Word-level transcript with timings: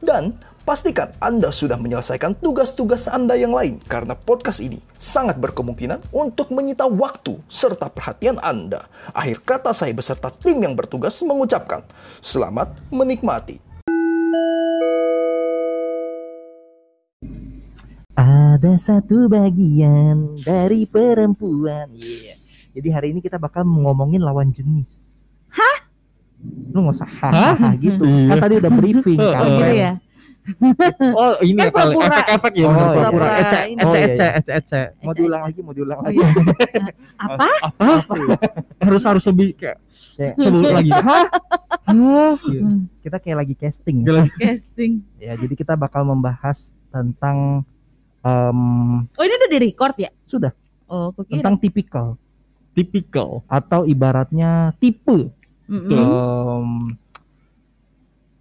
dan 0.00 0.34
pastikan 0.64 1.12
Anda 1.20 1.52
sudah 1.52 1.76
menyelesaikan 1.76 2.40
tugas-tugas 2.40 3.06
Anda 3.06 3.36
yang 3.36 3.52
lain 3.52 3.78
karena 3.84 4.16
podcast 4.16 4.64
ini 4.64 4.80
sangat 4.96 5.36
berkemungkinan 5.36 6.10
untuk 6.10 6.50
menyita 6.50 6.88
waktu 6.88 7.36
serta 7.46 7.92
perhatian 7.92 8.40
Anda. 8.40 8.88
Akhir 9.12 9.44
kata 9.44 9.76
saya 9.76 9.92
beserta 9.92 10.32
tim 10.32 10.58
yang 10.64 10.72
bertugas 10.72 11.20
mengucapkan 11.20 11.84
selamat 12.24 12.72
menikmati. 12.88 13.60
Ada 18.16 18.80
satu 18.80 19.28
bagian 19.28 20.38
dari 20.40 20.88
perempuan. 20.88 21.92
Iya. 21.92 22.34
Jadi 22.74 22.88
hari 22.90 23.06
ini 23.14 23.20
kita 23.22 23.38
bakal 23.38 23.62
ngomongin 23.62 24.22
lawan 24.24 24.50
jenis. 24.50 25.13
Lu 26.70 26.78
nggak 26.80 26.96
usah 26.96 27.08
hahaha 27.08 27.70
gitu. 27.76 28.02
Iya. 28.02 28.28
Kan 28.28 28.36
tadi 28.40 28.54
udah 28.56 28.72
briefing 28.72 29.18
Oh, 29.18 29.30
kan. 29.30 29.40
Oh 29.40 29.48
gitu 29.54 29.74
ya. 29.74 29.92
Oh 31.10 31.32
ini 31.40 31.56
Kan 31.56 31.66
ya 31.66 31.72
kali 31.72 31.94
pura-pura. 31.94 32.08
efek-efek 32.12 32.52
ya 32.52 32.60
Oh, 32.60 32.68
iya. 32.68 32.76
pura-pura 32.76 32.98
Pura-pura 33.08 33.28
ece 33.40 33.58
ini. 33.66 33.78
ece 33.78 33.86
Oh, 33.86 33.94
iya, 33.94 34.04
ece 34.06 34.20
iya. 34.20 34.32
ece 34.34 34.50
ece 34.54 34.80
Mau 35.00 35.12
diulang 35.12 35.42
lagi, 35.42 35.60
mau 35.60 35.72
diulang 35.72 35.98
Oh, 35.98 36.04
lagi. 36.04 36.16
iya. 36.16 36.28
Apa? 37.24 37.48
apa 37.62 37.94
harus 38.78 39.02
harus 39.02 39.24
lebih 39.24 39.48
kayak 39.54 39.78
Kayak, 40.14 40.34
lagi 40.70 40.90
hah 41.00 41.26
hah 41.82 42.34
iya. 42.44 42.62
Kita 43.00 43.16
kayak 43.18 43.36
lagi 43.36 43.54
casting. 43.54 43.96
ya. 44.02 44.22
Casting. 44.30 44.92
Ya, 45.16 45.32
jadi 45.34 45.54
kita 45.54 45.74
bakal 45.74 46.04
membahas 46.04 46.70
tentang 46.88 47.66
em, 48.20 48.60
Oh 49.10 49.22
ini 49.22 49.34
udah 49.34 49.50
di 49.50 49.58
record 49.64 49.96
ya? 49.96 50.10
sudah 50.22 50.52
Oh, 50.84 51.08
aku 51.08 51.24
kira. 51.24 51.40
tentang 51.40 51.56
tipikal 51.56 52.08
tipikal 52.70 53.40
atau 53.46 53.82
ibaratnya 53.82 54.74
tipe. 54.76 55.30
Mm-mm. 55.66 55.90
Em, 55.90 56.68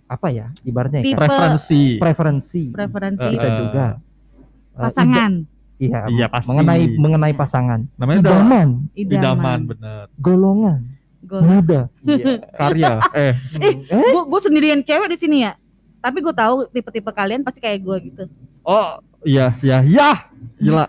apa 0.05 0.27
ya? 0.29 0.51
Ibaratnya 0.61 0.99
ya, 0.99 1.05
Tipe. 1.05 1.13
kan? 1.13 1.19
preferensi 1.23 1.81
preferensi. 1.97 2.63
Preferensi 2.69 3.25
Bisa 3.29 3.47
Eh, 3.47 3.55
juga. 3.55 3.85
Eh, 4.69 4.79
pasangan, 4.79 5.31
Iya, 5.75 5.99
Iya, 6.07 6.25
pasti. 6.27 6.47
mengenai 6.47 6.83
mengenai 6.93 7.33
pasangan. 7.33 7.79
namanya 7.93 8.19
Idaman, 8.21 8.69
idaman 8.93 9.19
idaman. 9.19 9.59
bener 9.65 10.03
golongan, 10.15 10.79
muda. 11.23 11.81
iya 12.03 12.25
karya 12.53 12.93
eh 13.17 13.33
Eh, 13.57 13.73
Eh, 13.83 14.09
gua, 14.11 14.23
gua 14.25 14.39
sendirian 14.39 14.79
cewek 14.79 15.09
di 15.09 15.17
sini 15.17 15.37
ya. 15.41 15.57
Tapi 15.97 16.19
gue 16.19 16.31
tahu 16.31 16.67
tipe-tipe 16.67 17.09
kalian 17.09 17.41
pasti 17.41 17.59
kayak 17.59 17.79
gue 17.79 17.97
gitu. 18.05 18.23
oh 18.61 18.95
iya 19.23 19.55
iya 19.59 19.79
ya 19.81 20.11
gila 20.57 20.83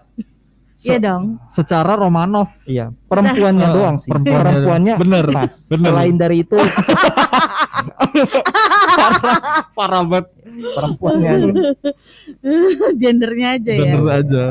Se- 0.84 0.92
Iya 0.92 1.00
dong. 1.00 1.40
secara 1.48 1.96
Romanov 1.96 2.52
iya, 2.64 2.92
perempuannya 3.08 3.64
Eh, 3.64 3.72
doang 3.72 3.96
sih. 3.96 4.12
perempuannya 4.12 4.44
Perempuannya, 4.52 4.94
bener 5.00 5.24
pas. 5.30 5.52
bener. 5.66 5.88
Selain 5.90 6.14
dari 6.14 6.36
itu, 6.38 6.56
parah 9.74 10.02
banget 10.02 10.26
perempuannya 10.70 11.30
Gendernya 13.00 13.48
aja 13.56 13.72
ya. 13.72 13.80
bener 13.90 14.02
aja 14.14 14.44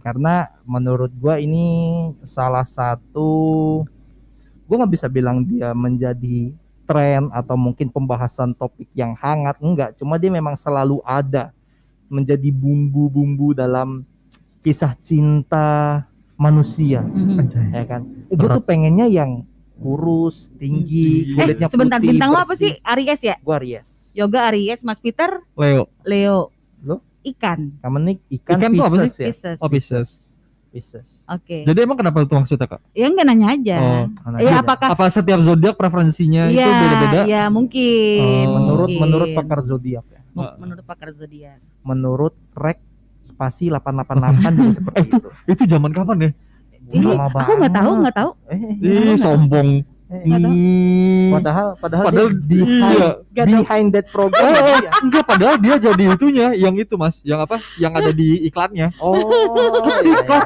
karena 0.00 0.34
menurut 0.64 1.12
gua 1.14 1.36
ini 1.36 1.64
salah 2.22 2.64
satu 2.64 3.30
gua 4.64 4.76
nggak 4.80 4.92
bisa 4.92 5.06
bilang 5.06 5.44
dia 5.44 5.72
menjadi 5.72 6.52
tren 6.84 7.28
atau 7.30 7.56
mungkin 7.56 7.88
pembahasan 7.88 8.52
topik 8.52 8.88
yang 8.92 9.12
hangat 9.14 9.56
enggak 9.58 9.92
cuma 9.94 10.16
dia 10.16 10.28
memang 10.28 10.52
selalu 10.54 11.00
ada 11.02 11.52
menjadi 12.06 12.50
bumbu-bumbu 12.50 13.52
dalam 13.52 14.04
kisah 14.64 14.96
cinta 14.98 15.68
manusia 16.34 17.04
Mhm. 17.04 17.70
ya 17.70 17.84
kan 17.84 18.00
gue 18.26 18.48
tuh 18.48 18.64
pengennya 18.64 19.06
yang 19.06 19.44
kurus 19.76 20.48
tinggi 20.52 21.28
Eh, 21.28 21.34
kulitnya 21.36 21.68
Sebentar, 21.68 21.98
putih, 21.98 22.10
bintang 22.10 22.30
lo 22.30 22.38
apa 22.38 22.54
sih? 22.54 22.78
Aries 22.80 23.20
ya? 23.20 23.36
gua 23.38 23.58
Aries 23.58 24.10
Yoga 24.12 24.48
Aries, 24.48 24.80
Mas 24.80 24.98
Peter 24.98 25.42
Leo 25.52 25.90
Leo. 26.02 26.48
Lo? 26.80 27.02
Ikan. 27.22 27.78
kamu 27.78 27.96
nih 28.00 28.16
ikan, 28.34 28.56
Ikan 28.56 28.70
tuh 28.72 28.82
apa 28.82 28.96
Pisces 28.98 29.14
ya 29.14 29.26
Pisces. 29.28 29.58
oh 29.58 29.68
Pisces 29.68 30.08
Pisces 30.70 31.10
Oke. 31.26 31.62
jadi 31.62 31.78
emang 31.80 31.94
kenapa 31.94 32.18
itu 32.18 32.32
maksudnya 32.32 32.66
kak 32.66 32.80
Ya 32.90 33.06
enggak 33.06 33.26
nanya 33.26 33.46
aja. 33.50 33.76
oh 33.78 34.04
Mana 34.24 34.36
Ya 34.40 34.58
apakah 34.58 34.88
apa 34.88 35.04
setiap 35.08 35.38
zodiak 35.38 35.74
preferensinya 35.74 36.48
itu 36.48 36.56
Iya, 36.56 36.70
beda-beda 36.72 37.20
iya 37.24 37.42
mungkin. 37.46 38.20
Oh. 38.46 38.54
menurut 38.56 38.88
mungkin. 38.88 39.00
menurut 39.00 39.28
pakar 39.34 39.60
zodiak 39.60 40.06
ya 40.08 40.20
menurut 40.56 40.82
pakar 40.82 41.10
zodiak. 41.10 41.58
menurut 41.80 42.34
rek 42.52 42.78
spasi 43.24 43.66
888 43.66 44.04
juga 44.54 44.72
seperti 44.78 44.98
Itu- 45.02 45.16
itu. 45.16 45.28
itu 45.50 45.62
zaman 45.66 45.90
kapan 45.90 46.18
ya 46.20 46.30
Lama 46.84 47.32
aku 47.34 47.52
nggak 47.56 47.72
tahu, 47.72 47.88
banget. 47.88 48.02
nggak 48.04 48.14
tahu. 48.14 48.30
Eh, 48.46 48.60
Ih, 48.78 49.16
sombong. 49.16 49.68
eh, 50.04 50.20
Nggak 50.22 50.36
tahu. 50.38 50.52
Hmm. 50.52 51.28
padahal 51.32 51.66
padahal, 51.74 52.04
Padahal 52.06 52.28
dia 52.36 52.60
behind, 52.60 53.00
iya. 53.34 53.44
Behind 53.48 53.88
that 53.90 54.06
program 54.06 54.44
Oh, 54.44 54.52
dia. 54.52 54.90
enggak 55.00 55.24
padahal 55.26 55.56
dia 55.56 55.74
jadi 55.80 56.04
itunya 56.12 56.48
yang 56.54 56.76
itu 56.76 56.94
Mas, 56.94 57.24
yang 57.24 57.40
apa? 57.40 57.58
Yang 57.74 57.92
ada 57.98 58.10
di 58.12 58.28
iklannya. 58.44 58.92
Oh, 59.00 59.16
Di 59.16 59.24
iya, 60.06 60.22
iya. 60.22 60.38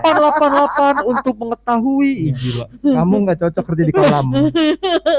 888 1.03 1.05
untuk 1.05 1.35
mengetahui. 1.37 2.13
Ih, 2.31 2.33
Gila. 2.33 2.65
kamu 2.87 3.15
nggak 3.19 3.39
cocok 3.43 3.65
kerja 3.67 3.83
di 3.83 3.93
kolam. 3.93 4.27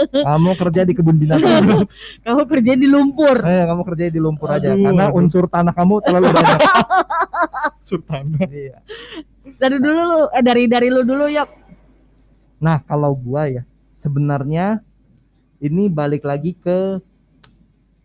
kamu 0.09 0.49
kerja 0.55 0.81
di 0.81 0.93
kebun 0.95 1.17
binatang. 1.19 1.83
Kamu 2.23 2.41
kerja 2.47 2.71
di 2.73 2.87
lumpur. 2.87 3.37
Eh, 3.43 3.63
kamu 3.67 3.81
kerja 3.85 4.05
di 4.07 4.17
lumpur 4.17 4.47
aja 4.49 4.71
Aduh, 4.71 4.81
karena 4.81 5.03
aduh. 5.05 5.19
unsur 5.19 5.45
tanah 5.45 5.75
kamu 5.75 5.99
terlalu 6.01 6.31
banyak. 6.31 6.59
Sultan. 7.89 8.37
Iya. 8.45 8.77
Dari 9.57 9.77
dulu 9.81 10.01
lu, 10.05 10.19
eh 10.29 10.43
dari 10.45 10.63
dari 10.69 10.87
lu 10.93 11.01
dulu 11.01 11.25
yok. 11.25 11.49
Nah, 12.61 12.77
kalau 12.85 13.17
gua 13.17 13.49
ya 13.49 13.63
sebenarnya 13.95 14.79
ini 15.59 15.91
balik 15.91 16.23
lagi 16.23 16.55
ke 16.55 17.01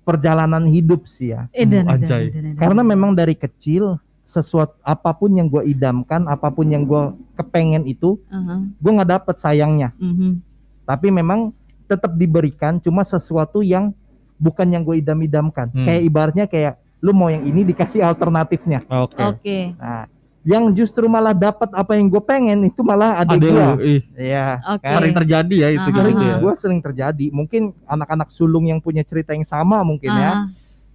perjalanan 0.02 0.66
hidup 0.68 1.06
sih 1.06 1.32
ya. 1.32 1.46
Eh, 1.52 1.64
dan, 1.68 1.86
dan, 1.86 2.00
anjay. 2.00 2.28
dan, 2.28 2.34
dan, 2.34 2.44
dan. 2.54 2.60
Karena 2.60 2.82
memang 2.82 3.10
dari 3.12 3.36
kecil 3.38 4.00
sesuatu 4.24 4.74
apa 4.80 5.12
pun 5.12 5.36
yang 5.36 5.52
gue 5.52 5.62
idamkan, 5.68 6.24
apa 6.26 6.48
pun 6.48 6.64
yang 6.64 6.88
gue 6.88 7.12
kepengen 7.36 7.84
itu, 7.84 8.16
Aha, 8.32 8.64
gue 8.80 8.90
nggak 8.96 9.10
dapet 9.20 9.36
sayangnya. 9.36 9.92
mhm. 10.00 10.40
Tapi 10.84 11.08
memang 11.08 11.52
tetap 11.88 12.12
diberikan, 12.12 12.76
cuma 12.76 13.00
sesuatu 13.04 13.64
yang 13.64 13.96
bukan 14.36 14.68
yang 14.68 14.84
gue 14.84 15.00
idam-idamkan. 15.00 15.72
Hmm. 15.72 15.88
Kayak 15.88 16.02
ibaratnya 16.04 16.44
kayak 16.44 16.74
lu 17.04 17.12
mau 17.12 17.28
yang 17.28 17.44
ini 17.44 17.68
dikasih 17.68 18.00
alternatifnya. 18.00 18.80
Oke. 18.88 19.20
Oke. 19.20 19.58
Nah, 19.76 20.08
yang 20.40 20.72
justru 20.72 21.04
malah 21.04 21.36
dapat 21.36 21.68
apa 21.76 21.92
yang 22.00 22.08
gue 22.08 22.20
pengen 22.24 22.64
itu 22.64 22.80
malah 22.80 23.20
ada 23.20 23.36
gue. 23.36 23.68
ih, 23.84 24.02
Iya. 24.16 24.64
Oke. 24.72 24.88
Kan? 24.88 24.94
sering 24.96 25.14
terjadi 25.16 25.54
ya 25.56 25.68
itu 25.76 25.88
gitu 25.92 26.24
ya. 26.24 26.36
Gue 26.40 26.52
sering 26.56 26.80
terjadi. 26.80 27.26
Mungkin 27.28 27.76
anak-anak 27.84 28.32
sulung 28.32 28.64
yang 28.64 28.80
punya 28.80 29.04
cerita 29.04 29.36
yang 29.36 29.44
sama 29.44 29.84
mungkin 29.84 30.08
ya. 30.16 30.32
Aha. 30.32 30.42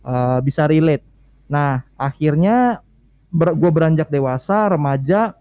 eh, 0.10 0.40
bisa 0.42 0.66
relate. 0.66 1.06
Nah, 1.46 1.86
akhirnya 1.94 2.82
gue 3.34 3.72
beranjak 3.74 4.10
dewasa, 4.10 4.70
remaja, 4.74 5.38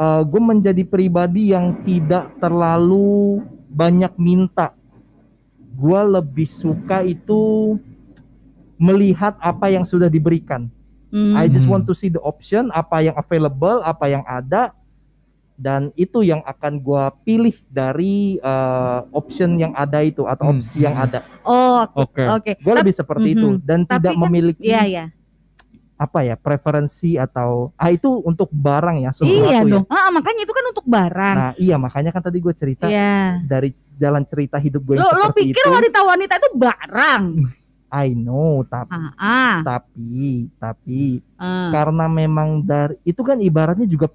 gue 0.00 0.40
menjadi 0.40 0.80
pribadi 0.84 1.52
yang 1.52 1.80
tidak 1.84 2.32
terlalu 2.40 3.44
banyak 3.68 4.12
minta. 4.16 4.72
Gue 5.76 6.00
lebih 6.04 6.48
suka 6.48 7.04
itu 7.04 7.76
melihat 8.80 9.36
apa 9.38 9.68
yang 9.68 9.84
sudah 9.84 10.08
diberikan. 10.08 10.72
Hmm. 11.10 11.36
I 11.36 11.46
just 11.46 11.68
Hmm. 11.68 11.76
want 11.76 11.84
to 11.84 11.92
see 11.92 12.08
the 12.08 12.18
option, 12.18 12.72
apa 12.72 13.02
yang 13.02 13.14
available, 13.14 13.82
apa 13.82 14.06
yang 14.06 14.24
ada, 14.24 14.72
dan 15.54 15.92
itu 15.92 16.22
yang 16.22 16.40
akan 16.40 16.80
gue 16.80 17.04
pilih 17.22 17.52
dari 17.68 18.40
eh, 18.40 18.98
option 19.12 19.52
yang 19.54 19.76
ada 19.76 20.00
itu 20.00 20.24
atau 20.24 20.48
Hmm. 20.48 20.56
opsi 20.56 20.80
yang 20.80 20.96
ada. 20.96 21.20
Oh, 21.42 21.84
Oke. 21.94 22.24
oke. 22.24 22.52
Gue 22.56 22.72
Tapi- 22.72 22.80
lebih 22.80 22.94
seperti 22.94 23.28
itu 23.30 23.48
Mhm. 23.52 23.60
dan 23.60 23.80
Tapi 23.84 23.92
tidak 23.92 24.14
kan- 24.14 24.22
memiliki 24.24 24.64
Iya, 24.64 24.82
iya. 24.82 25.04
apa 25.94 26.24
ya 26.24 26.32
preferensi 26.32 27.20
atau 27.20 27.76
ah 27.76 27.92
itu 27.92 28.08
untuk 28.24 28.48
barang 28.48 29.04
ya 29.04 29.12
sesuatu 29.12 29.44
Iya 29.44 29.60
ya. 29.60 29.68
dong. 29.68 29.84
Ah, 29.86 30.08
makanya 30.08 30.40
itu 30.40 30.54
kan 30.56 30.64
untuk 30.64 30.86
barang. 30.88 31.36
Nah 31.36 31.52
iya 31.58 31.76
makanya 31.76 32.08
kan 32.08 32.22
tadi 32.22 32.40
gue 32.40 32.54
cerita 32.56 32.88
Iya. 32.88 33.44
dari 33.44 33.68
jalan 33.94 34.24
cerita 34.24 34.56
hidup 34.56 34.80
gue 34.80 34.96
Lo, 34.96 35.04
lo 35.04 35.28
pikir 35.30 35.52
itu. 35.52 35.68
wanita-wanita 35.68 36.40
itu 36.40 36.50
barang? 36.56 37.22
I 37.90 38.14
know 38.14 38.62
tapi 38.64 38.94
Ah, 38.94 39.12
ah. 39.18 39.56
tapi 39.66 40.48
tapi 40.56 41.18
ah. 41.36 41.68
karena 41.74 42.06
memang 42.06 42.62
dari 42.62 42.94
itu 43.02 43.20
kan 43.20 43.36
ibaratnya 43.36 43.84
juga 43.84 44.06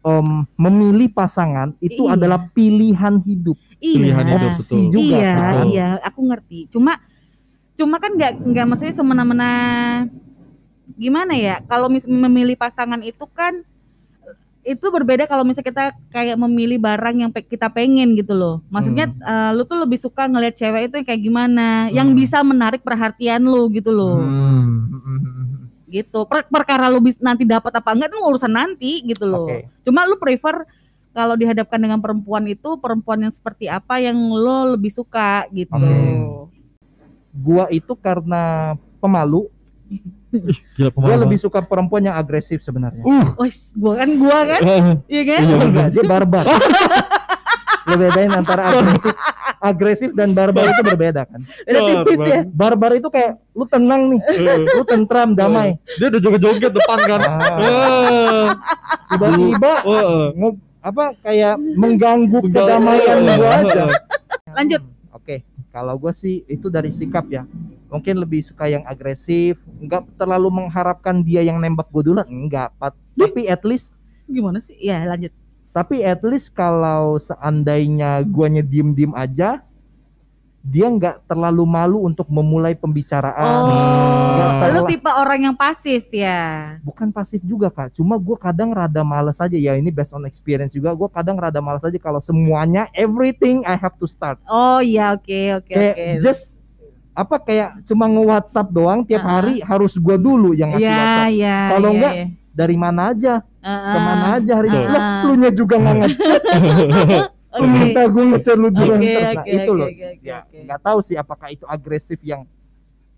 em, 0.00 0.46
memilih 0.56 1.10
pasangan 1.10 1.74
itu 1.78 2.06
Iya. 2.06 2.14
adalah 2.16 2.40
pilihan 2.50 3.18
hidup 3.20 3.58
Pilihan 3.76 4.24
iya. 4.24 4.36
hidup, 4.36 4.50
opsi 4.52 4.76
betul. 4.76 4.92
juga 4.92 5.16
iya, 5.16 5.32
kan. 5.34 5.54
iya, 5.66 5.88
aku 6.04 6.20
ngerti. 6.28 6.68
Cuma 6.68 7.00
cuma 7.74 7.96
kan 7.96 8.12
nggak 8.12 8.32
nggak 8.44 8.66
maksudnya 8.68 8.92
semena-mena 8.92 9.50
gimana 10.96 11.32
ya? 11.32 11.64
Kalau 11.64 11.88
mis- 11.88 12.04
memilih 12.04 12.60
pasangan 12.60 13.00
itu 13.00 13.24
kan 13.32 13.64
itu 14.60 14.86
berbeda 14.86 15.24
kalau 15.24 15.40
misalnya 15.40 15.68
kita 15.72 15.84
kayak 16.08 16.36
memilih 16.36 16.76
barang 16.76 17.16
yang 17.16 17.30
pe- 17.32 17.42
kita 17.42 17.72
pengen 17.72 18.12
gitu 18.12 18.36
loh. 18.36 18.60
Maksudnya 18.68 19.08
eh, 19.08 19.50
lu 19.56 19.64
tuh 19.64 19.80
lebih 19.80 19.96
suka 19.96 20.28
ngelihat 20.28 20.54
cewek 20.54 20.82
itu 20.88 20.94
yang 21.00 21.06
kayak 21.06 21.22
gimana, 21.22 21.66
yang 21.88 22.12
Hmm. 22.12 22.18
bisa 22.18 22.44
menarik 22.44 22.84
perhatian 22.84 23.40
lu 23.40 23.72
gitu 23.72 23.88
loh. 23.88 24.20
Hmm. 24.20 24.68
Gitu. 25.88 26.22
Per- 26.22 26.46
perkara 26.46 26.86
lu 26.86 27.00
bis- 27.00 27.18
nanti 27.18 27.42
dapat 27.42 27.72
apa 27.74 27.90
enggak 27.90 28.12
itu 28.12 28.20
urusan 28.20 28.52
nanti 28.52 28.92
gitu 29.02 29.24
loh. 29.26 29.48
Oke. 29.48 29.66
Cuma 29.82 30.04
lu 30.06 30.20
prefer 30.20 30.62
kalau 31.10 31.34
dihadapkan 31.34 31.80
dengan 31.80 31.98
perempuan 31.98 32.46
itu 32.46 32.78
perempuan 32.78 33.26
yang 33.26 33.34
seperti 33.34 33.66
apa 33.66 33.98
yang 33.98 34.14
lo 34.30 34.76
lebih 34.76 34.94
suka 34.94 35.48
gitu. 35.50 35.74
Oke. 35.74 35.96
Gua 37.32 37.66
itu 37.70 37.96
karena 37.96 38.74
pemalu, 39.00 39.50
Gila 40.76 40.88
gua 40.88 40.94
pemahaman. 40.94 41.20
lebih 41.22 41.38
suka 41.38 41.58
perempuan 41.60 42.02
yang 42.02 42.14
agresif 42.14 42.60
sebenarnya. 42.60 43.02
Wes, 43.36 43.74
gua 43.74 43.98
kan 43.98 44.10
gua 44.14 44.38
kan, 44.44 44.60
iya 45.06 45.22
kan? 45.24 45.40
Iya. 45.40 45.56
Enggak, 45.60 45.88
dia 45.90 46.04
barbar. 46.04 46.44
Lo 47.82 47.96
bedain 47.96 48.30
antara 48.30 48.70
agresif, 48.70 49.14
agresif 49.58 50.10
dan 50.12 50.30
barbar 50.30 50.62
itu 50.64 50.82
berbeda 50.84 51.24
kan. 51.24 51.40
Udah 51.64 51.80
tipis 51.82 52.18
ya. 52.20 52.38
Barbar 52.46 52.92
itu 52.94 53.08
kayak 53.08 53.40
lu 53.50 53.64
tenang 53.64 54.02
nih, 54.10 54.20
lu 54.70 54.84
tentram, 54.84 55.32
damai. 55.32 55.74
Dia 55.96 56.06
udah 56.06 56.20
joget-joget 56.20 56.70
depan 56.70 56.98
kan. 57.00 57.20
Ah, 57.20 58.46
Tiba-tiba 59.08 59.72
nge- 60.30 60.60
apa 60.80 61.04
kayak 61.20 61.54
mengganggu 61.74 62.38
Mengganggu. 62.38 62.46
kedamaian 62.46 63.18
gua 63.26 63.50
aja. 63.58 63.82
Lanjut. 64.54 64.82
Oke, 65.10 65.36
kalau 65.68 65.94
gua 65.96 66.12
sih 66.12 66.46
itu 66.46 66.66
dari 66.68 66.88
sikap 66.90 67.26
ya. 67.26 67.42
Mungkin 67.90 68.14
lebih 68.16 68.40
suka 68.40 68.66
yang 68.66 68.86
agresif, 68.86 69.58
nggak 69.66 70.14
terlalu 70.14 70.48
mengharapkan 70.48 71.20
dia 71.20 71.42
yang 71.42 71.58
nembak 71.58 71.90
gue 71.90 72.06
duluan, 72.06 72.26
enggak. 72.26 72.70
Tapi 73.12 73.44
at 73.44 73.62
least 73.62 73.90
Gimana 74.24 74.62
sih? 74.62 74.78
Ya, 74.78 75.02
lanjut. 75.04 75.34
tapi 75.70 76.02
at 76.02 76.22
least 76.22 76.50
kalau 76.50 77.14
seandainya 77.16 78.22
guanya 78.22 78.58
diem-diem 78.60 79.10
aja 79.10 79.62
dia 80.60 80.86
nggak 80.86 81.24
terlalu 81.24 81.64
malu 81.64 82.04
untuk 82.04 82.28
memulai 82.28 82.76
pembicaraan 82.76 83.64
Oh, 83.64 84.68
lu 84.68 84.84
tipe 84.84 85.08
orang 85.08 85.48
yang 85.48 85.56
pasif 85.56 86.04
ya. 86.12 86.76
bukan 86.84 87.08
pasif 87.08 87.40
juga 87.40 87.72
kak 87.72 87.96
cuma 87.96 88.20
gue 88.20 88.36
kadang 88.36 88.68
rada 88.68 89.00
males 89.00 89.40
aja 89.40 89.56
ya 89.56 89.72
ini 89.72 89.88
based 89.88 90.12
on 90.12 90.28
experience 90.28 90.76
juga 90.76 90.92
gue 90.92 91.08
kadang 91.08 91.40
rada 91.40 91.64
males 91.64 91.80
aja 91.80 91.96
kalau 91.96 92.20
semuanya 92.20 92.92
everything 92.92 93.64
I 93.64 93.72
have 93.74 93.96
to 93.96 94.04
start 94.04 94.36
Oh 94.44 94.84
iya, 94.84 95.16
oke 95.16 95.64
oke 95.64 95.72
kayak 95.72 95.96
oke. 95.96 96.06
just 96.20 96.59
apa 97.20 97.36
kayak 97.38 97.84
cuma 97.84 98.04
nge 98.04 98.22
WhatsApp 98.24 98.68
doang 98.68 99.00
tiap 99.02 99.20
Uh-uh. 99.20 99.32
hari 99.36 99.54
harus 99.60 99.94
gue 99.94 100.16
dulu 100.16 100.50
yang 100.52 100.72
ngasih 100.72 100.84
Iya, 100.84 100.96
WhatsApp 100.96 101.30
iya. 101.30 101.58
Kalau 101.68 101.88
iya, 101.88 101.94
enggak, 101.94 102.12
iya. 102.16 102.26
dari 102.50 102.76
mana 102.76 103.00
aja 103.12 103.34
Heeh. 103.60 103.92
ke 103.92 103.98
mana 104.00 104.26
aja 104.34 104.52
hari 104.56 104.68
ini 104.68 104.78
Uh-uh. 104.80 104.90
lah 104.90 105.02
lu 105.22 105.32
nya 105.36 105.50
juga 105.50 105.74
nggak 105.76 105.96
ngechat 106.00 106.42
lu 107.50 107.60
Oke. 107.60 107.66
minta 107.68 108.02
gue 108.06 108.24
ngechat 108.30 108.56
lu 108.56 108.68
duluan 108.70 108.98
Oke, 108.98 109.10
terus 109.10 109.28
nah 109.28 109.42
oke, 109.42 109.50
itu 109.50 109.62
oke, 109.66 109.76
loh 109.76 109.88
oke, 109.88 110.06
oke, 110.08 110.24
ya 110.24 110.38
nggak 110.46 110.80
tahu 110.80 110.98
sih 111.00 111.16
apakah 111.16 111.48
itu 111.50 111.64
agresif 111.66 112.18
yang 112.22 112.42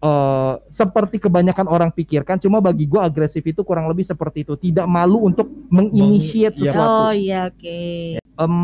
eh 0.00 0.52
seperti 0.66 1.16
kebanyakan 1.16 1.66
orang 1.66 1.86
pikirkan 1.88 2.34
cuma 2.36 2.58
bagi 2.58 2.84
gua 2.84 3.06
agresif 3.06 3.38
itu 3.40 3.62
kurang 3.62 3.86
lebih 3.86 4.02
seperti 4.02 4.42
itu 4.42 4.58
tidak 4.58 4.82
malu 4.84 5.22
untuk 5.22 5.46
menginitiate 5.70 6.58
Iya. 6.58 6.74
sesuatu 6.74 7.00
Oh 7.06 7.12
iya, 7.14 7.46
oke. 7.46 7.78
Em, 8.18 8.54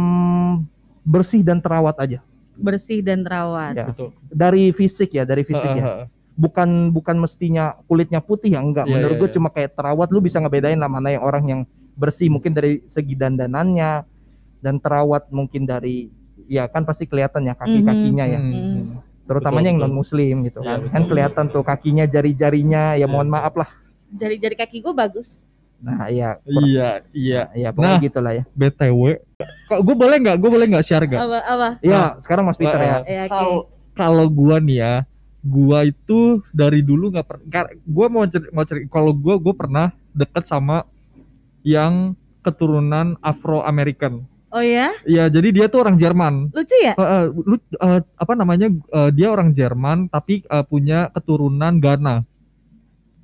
bersih 1.05 1.46
dan 1.46 1.62
terawat 1.62 1.94
aja 1.96 2.19
Bersih 2.58 3.00
dan 3.00 3.22
terawat. 3.22 3.75
Ya. 3.75 3.87
Betul. 3.88 4.10
dari 4.28 4.70
fisik 4.70 5.10
ya 5.10 5.22
dari 5.22 5.43
fisik 5.43 5.70
ya 5.72 6.06
bukan 6.34 6.90
bukan 6.90 7.19
mestinya 7.19 7.75
kulitnya 7.84 8.19
putih 8.19 8.55
ya 8.55 8.60
enggak 8.60 8.87
Iya, 8.87 8.94
menurut 8.94 9.14
iya, 9.14 9.20
gue 9.20 9.28
iya. 9.28 9.34
cuma 9.34 9.49
kayak 9.49 9.70
terawat 9.75 10.08
lu 10.08 10.19
bisa 10.19 10.38
ngebedain 10.38 10.78
lah 10.78 10.87
mana 10.87 11.10
yang 11.10 11.22
orang 11.22 11.44
yang 11.44 11.60
bersih 11.94 12.31
mungkin 12.31 12.52
dari 12.52 12.78
segi 12.87 13.14
dandanannya 13.14 14.06
dan 14.58 14.78
terawat 14.78 15.26
mungkin 15.28 15.62
dari 15.62 16.14
ya 16.46 16.66
kan 16.66 16.82
pasti 16.82 17.05
kelihatan 17.05 17.43
ya 17.43 17.55
kaki-kakinya 17.55 18.25
ya 18.25 18.38
Hmm. 18.38 19.02
terutamanya 19.26 19.69
yang 19.69 19.78
betul. 19.78 19.90
non 19.90 19.99
muslim 19.99 20.34
gitu 20.43 20.58
Iya, 20.58 20.66
kan 20.69 20.78
betul. 20.78 20.93
kan 20.94 21.02
kelihatan 21.05 21.44
tuh 21.50 21.62
kakinya 21.62 22.05
jari-jarinya 22.06 22.82
ya 22.94 22.99
Iya. 22.99 23.06
mohon 23.08 23.28
maaf 23.28 23.55
lah 23.55 23.69
Jari-jari 24.08 24.56
kaki 24.56 24.81
gue 24.81 24.94
bagus. 24.94 25.43
Nah 25.78 26.06
iya 26.06 26.42
Iya, 26.42 26.88
iya. 27.12 27.42
ya 27.54 27.69
pokoknya 27.70 27.94
Nah. 27.94 28.02
gitulah 28.02 28.32
ya 28.34 28.44
BTW. 28.50 29.00
Kok 29.69 29.80
gue 29.80 29.94
boleh 29.94 30.16
nggak? 30.19 30.36
Gue 30.36 30.50
boleh 30.50 30.66
nggak 30.66 30.82
share 30.82 31.04
nggak? 31.04 31.20
Apa 31.20 31.38
apa? 31.40 31.69
ya 31.80 32.19
sekarang 32.19 32.44
Mas 32.44 32.58
Peter 32.58 32.75
ya 32.76 32.98
Nah. 32.98 33.02
Ya, 33.04 33.22
oke. 33.22 33.30
Kalau 33.30 33.58
kalau 33.92 34.26
gua 34.28 34.58
nih 34.58 34.78
ya, 34.78 34.94
gua 35.40 35.82
itu 35.82 36.20
dari 36.50 36.80
dulu 36.80 37.10
nggak 37.10 37.26
pernah. 37.26 37.46
Gua 37.82 38.06
mau 38.06 38.22
cer- 38.25 38.50
mau 38.50 38.62
cerita. 38.62 38.86
Kalau 38.88 39.10
gua 39.10 39.34
gua 39.36 39.54
pernah 39.54 39.86
deket 40.12 40.46
sama 40.46 40.86
yang 41.62 42.14
keturunan 42.40 43.19
Afro 43.20 43.60
American. 43.60 44.22
Oh 44.48 44.64
ya? 44.64 44.94
Ya, 45.04 45.28
jadi 45.28 45.52
dia 45.52 45.66
tuh 45.66 45.82
orang 45.82 45.94
Jerman. 45.94 46.48
Lucu 46.48 46.72
ya? 46.78 46.94
Eh, 46.94 47.02
eh, 47.02 47.24
lu 47.28 47.56
eh, 47.58 48.00
apa 48.00 48.32
namanya? 48.32 48.70
eh, 48.70 49.10
dia 49.12 49.28
orang 49.28 49.52
Jerman 49.52 50.08
tapi 50.08 50.40
eh, 50.40 50.64
punya 50.64 51.12
keturunan 51.12 51.76
Ghana. 51.76 52.24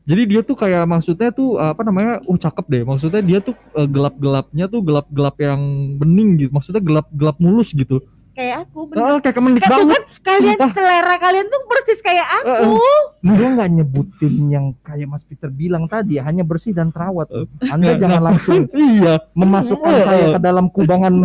Jadi 0.04 0.22
dia 0.26 0.40
tuh 0.40 0.52
kayak 0.52 0.84
maksudnya 0.84 1.30
tuh 1.30 1.56
eh, 1.56 1.70
apa 1.70 1.80
namanya? 1.80 2.20
Uh 2.22 2.36
cakep 2.36 2.64
deh. 2.66 2.82
Maksudnya 2.82 3.20
dia 3.20 3.38
tuh 3.38 3.56
eh, 3.72 3.86
gelap-gelapnya 3.86 4.64
tuh 4.66 4.80
gelap-gelap 4.80 5.36
yang 5.38 5.60
bening 5.94 6.36
gitu. 6.36 6.50
Maksudnya 6.50 6.78
gelap-gelap 6.78 7.36
mulus 7.38 7.72
gitu. 7.72 8.04
Kayak 8.30 8.68
aku 8.68 8.84
bener. 8.86 9.00
Ah, 9.00 9.16
kayak 9.18 9.32
kemenik 9.34 9.62
tuh 9.62 9.70
banget. 9.70 9.96
kan 9.96 10.02
kalian 10.26 10.56
Sumpah. 10.56 10.70
selera 10.72 11.16
kalian 11.16 11.46
tuh 11.46 11.60
persis 11.64 12.00
kayak 12.00 12.26
aku. 12.36 12.76
Gua 13.24 13.48
nggak 13.50 13.70
nyebutin 13.70 14.34
yang 14.46 14.66
kayak 14.78 15.06
Mas 15.06 15.22
Peter 15.22 15.48
bilang 15.48 15.86
tadi 15.86 16.18
hanya 16.18 16.42
bersih 16.42 16.70
dan 16.70 16.90
terawat 16.90 17.30
Eh, 17.30 17.48
Anda 17.66 17.96
jangan 17.96 18.04
nggak- 18.14 18.26
langsung 18.26 18.60
iya. 18.92 19.14
memasukkan 19.32 19.88
Eh, 19.90 20.04
saya 20.04 20.24
ke 20.30 20.40
dalam 20.42 20.68
kubangan 20.68 21.12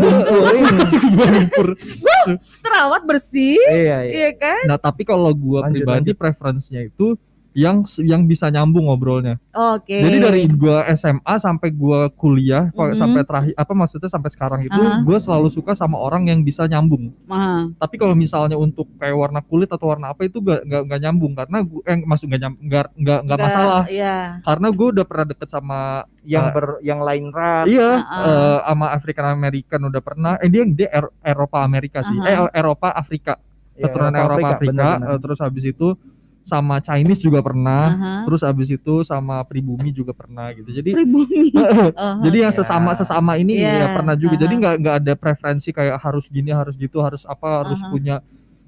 lumpur. 1.19 1.75
Terawat 2.61 3.01
bersih. 3.03 3.57
iya 3.65 4.03
iya 4.03 4.11
Iya 4.19 4.29
kan? 4.35 4.61
Nah, 4.67 4.77
tapi 4.77 5.03
kalau 5.03 5.31
gua 5.31 5.65
Lanjut, 5.65 5.73
pribadi 5.75 6.11
preferensinya 6.13 6.81
itu 6.81 7.17
yang 7.51 7.81
yang 7.99 8.23
bisa 8.23 8.45
nyambung 8.47 8.85
ngobrolnya. 8.85 9.41
Oke. 9.49 9.97
Jadi 9.97 10.17
dari 10.17 10.43
gua 10.47 10.85
SMA 10.93 11.35
sampai 11.35 11.69
gua 11.69 12.07
kuliah, 12.07 12.69
Mhm. 12.69 12.93
sampai 12.93 13.21
terakhir 13.23 13.53
apa 13.53 13.73
maksudnya 13.73 14.05
sampai 14.05 14.29
sekarang 14.29 14.61
itu 14.61 14.77
Aha. 14.77 15.01
gua 15.01 15.17
selalu 15.17 15.49
suka 15.49 15.73
sama 15.73 15.97
orang 15.97 16.29
yang 16.29 16.39
bisa 16.41 16.63
nyambung. 16.63 17.09
Aha. 17.25 17.73
Tapi 17.75 17.95
kalau 17.97 18.13
misalnya 18.13 18.53
untuk 18.53 18.85
kayak 18.95 19.17
warna 19.17 19.41
kulit 19.41 19.65
atau 19.67 19.89
warna 19.89 20.13
apa 20.13 20.23
itu 20.23 20.37
gak 20.39 20.61
nggak 20.61 20.81
nggak 20.85 20.99
nyambung 21.01 21.33
karena 21.33 21.57
gua 21.61 21.81
eh, 21.83 21.97
maksud 21.99 22.25
nggak 22.27 22.41
nyambung 22.41 22.63
nggak 22.63 22.87
nggak 22.95 23.19
nggak 23.25 23.39
masalah 23.41 23.83
Iya. 23.89 24.17
karena 24.41 24.67
gua 24.69 24.87
udah 24.93 25.05
pernah 25.05 25.25
deket 25.27 25.49
sama 25.49 25.79
yang 26.21 26.45
Ah. 26.45 26.53
ber 26.53 26.65
yang 26.79 26.99
lain 27.01 27.25
ras 27.29 27.65
Iya, 27.65 27.91
Ah, 27.99 28.23
eh, 28.23 28.57
sama 28.69 28.87
African 28.91 29.25
American 29.27 29.81
udah 29.85 30.01
pernah. 30.01 30.33
Eh 30.37 30.47
dia 30.47 30.63
dia 30.63 30.89
Er- 30.91 31.13
Eropa 31.25 31.59
Amerika 31.59 32.05
sih. 32.05 32.13
Aha. 32.13 32.29
Eh 32.53 32.61
Eropa 32.61 32.93
Afrika. 32.93 33.41
Ya, 33.73 33.87
Keturunan 33.87 34.11
Eropa, 34.11 34.47
Afrika. 34.53 34.71
benar-benar. 34.75 35.09
eh, 35.09 35.19
terus 35.19 35.39
habis 35.39 35.63
itu 35.63 35.87
sama 36.41 36.79
Chinese 36.79 37.21
juga 37.21 37.39
pernah. 37.39 37.83
Aha. 37.93 38.13
Terus 38.25 38.41
habis 38.41 38.67
itu 38.67 39.01
sama 39.01 39.41
pribumi 39.43 39.89
juga 39.89 40.11
pernah 40.11 40.49
gitu. 40.51 40.69
Jadi 40.69 40.91
Pribumi. 40.91 41.53
Oh, 41.93 42.23
jadi 42.23 42.49
yang 42.49 42.53
Ya. 42.53 42.57
sesama 42.57 42.91
sesama 42.93 43.35
ini 43.35 43.61
Iya, 43.61 43.69
ya 43.69 43.87
pernah 43.93 44.15
juga. 44.15 44.35
aha. 44.35 44.41
Jadi 44.47 44.53
nggak 44.57 44.75
nggak 44.81 44.95
ada 45.05 45.13
preferensi 45.13 45.69
kayak 45.69 45.97
harus 45.99 46.25
gini, 46.27 46.49
harus 46.49 46.73
gitu, 46.73 46.97
harus 46.99 47.21
apa, 47.23 47.63
harus 47.63 47.79
Aha. 47.79 47.89
punya 47.89 48.15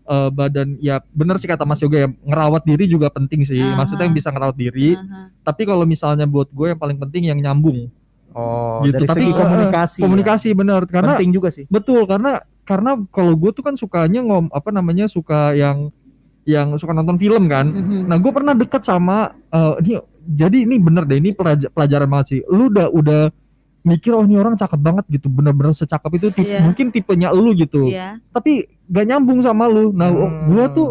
eh, 0.04 0.30
badan 0.30 0.76
ya 0.78 1.00
bener 1.12 1.38
sih 1.38 1.46
kata 1.46 1.64
Mas 1.64 1.80
Yoga 1.80 2.04
ya 2.04 2.10
ngerawat 2.10 2.66
diri 2.66 2.86
juga 2.86 3.08
penting 3.08 3.42
sih. 3.44 3.58
Aha. 3.58 3.78
Maksudnya 3.78 4.06
yang 4.06 4.14
bisa 4.14 4.30
ngerawat 4.30 4.58
diri. 4.58 4.98
Aha. 4.98 5.30
Tapi 5.42 5.64
kalau 5.64 5.86
misalnya 5.86 6.26
buat 6.26 6.50
gue 6.50 6.74
yang 6.74 6.80
paling 6.80 6.98
penting 7.00 7.32
yang 7.32 7.40
nyambung 7.40 7.88
oh 8.32 8.80
gitu. 8.84 8.96
dari 8.96 9.08
Tapi 9.08 9.20
segi 9.22 9.32
eh, 9.32 9.38
komunikasi 9.38 9.98
ya. 10.00 10.04
komunikasi 10.08 10.48
bener 10.56 10.82
karena 10.88 11.20
penting 11.20 11.32
juga 11.36 11.50
sih 11.52 11.66
Betul 11.68 12.08
karena 12.08 12.40
karena 12.64 12.96
kalau 13.12 13.34
gue 13.36 13.52
tuh 13.52 13.60
kan 13.60 13.76
sukanya 13.76 14.24
ngom 14.24 14.48
apa 14.52 14.72
namanya 14.72 15.04
suka 15.06 15.52
yang 15.52 15.92
yang 16.44 16.74
suka 16.76 16.92
nonton 16.92 17.16
film 17.16 17.46
kan. 17.46 17.68
Mhm. 17.68 18.06
Nah 18.06 18.18
gue 18.18 18.32
pernah 18.32 18.54
deket 18.54 18.82
sama 18.82 19.30
eh, 19.48 19.74
ini 19.80 19.92
jadi 20.24 20.58
ini 20.64 20.76
bener 20.78 21.04
deh 21.04 21.18
ini 21.18 21.32
pelaj- 21.32 21.70
pelajaran 21.70 22.08
banget 22.08 22.26
sih. 22.28 22.40
Lu 22.46 22.68
udah 22.68 22.88
udah 22.88 23.22
mikir 23.82 24.12
oh 24.12 24.22
ini 24.22 24.36
orang 24.36 24.54
cakep 24.54 24.78
banget 24.78 25.06
gitu 25.10 25.26
bener-bener 25.26 25.72
secakep 25.72 26.12
itu 26.16 26.28
tipe- 26.32 26.46
Iya. 26.48 26.62
mungkin 26.62 26.90
tipenya 26.90 27.30
lu 27.30 27.54
gitu. 27.54 27.90
Iya. 27.90 28.22
Tapi 28.30 28.66
gak 28.86 29.06
nyambung 29.08 29.40
sama 29.40 29.66
lu. 29.66 29.90
Nah 29.90 30.08
Hmm. 30.08 30.48
gue 30.48 30.66
tuh 30.72 30.90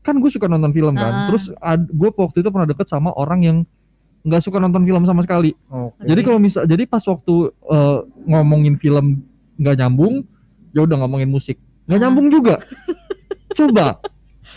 kan 0.00 0.16
gue 0.16 0.28
suka 0.28 0.46
nonton 0.46 0.70
film 0.70 0.94
kan. 0.94 1.12
Ah. 1.12 1.26
Terus 1.28 1.52
gue 1.86 2.08
waktu 2.10 2.38
itu 2.38 2.48
pernah 2.48 2.64
deket 2.64 2.86
sama 2.86 3.12
orang 3.12 3.40
yang 3.42 3.58
nggak 4.22 4.40
suka 4.40 4.56
nonton 4.56 4.82
film 4.82 5.02
sama 5.02 5.20
sekali. 5.20 5.54
Oke. 5.66 6.02
Jadi 6.02 6.20
kalau 6.20 6.38
misal 6.38 6.64
jadi 6.64 6.84
pas 6.84 7.02
waktu 7.02 7.34
eh, 7.50 7.98
ngomongin 8.24 8.74
film 8.74 9.22
nggak 9.56 9.76
nyambung, 9.76 10.24
ya 10.70 10.82
udah 10.82 10.96
ngomongin 10.98 11.28
musik 11.28 11.56
nggak 11.84 11.96
Ah. 11.96 12.02
nyambung 12.02 12.28
juga. 12.28 12.54
Coba 13.52 14.00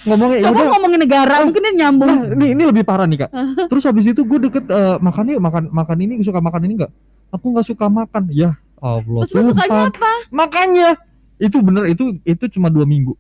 ngomongin 0.01 0.38
ya 0.38 0.43
Coba 0.48 0.58
udah. 0.58 0.69
ngomongin 0.72 1.00
negara 1.00 1.36
mungkin 1.41 1.62
dia 1.62 1.74
nyambung. 1.77 2.10
Nah, 2.10 2.24
ini 2.31 2.46
ini 2.53 2.63
lebih 2.63 2.84
parah 2.84 3.03
nih 3.03 3.19
kak. 3.19 3.31
Terus 3.67 3.84
habis 3.84 4.05
itu 4.05 4.22
gue 4.22 4.39
deket 4.41 4.65
eh, 4.65 4.96
makan 4.98 5.24
yuk 5.29 5.41
makan 5.41 5.63
makan 5.69 5.98
ini 6.00 6.13
suka 6.19 6.39
makan 6.39 6.62
ini 6.63 6.74
nggak? 6.77 6.91
Aku 7.31 7.46
nggak 7.50 7.65
suka 7.65 7.86
makan. 7.88 8.24
Ya 8.29 8.53
Allah 8.77 9.22
Terus 9.24 9.34
lu 9.36 9.51
sukanya 9.51 9.67
Tuhan. 9.67 9.89
apa? 9.91 10.12
Makanya 10.29 10.88
itu 11.38 11.58
bener 11.60 11.84
itu 11.88 12.03
itu 12.22 12.46
cuma 12.50 12.67
dua 12.67 12.84
minggu. 12.84 13.15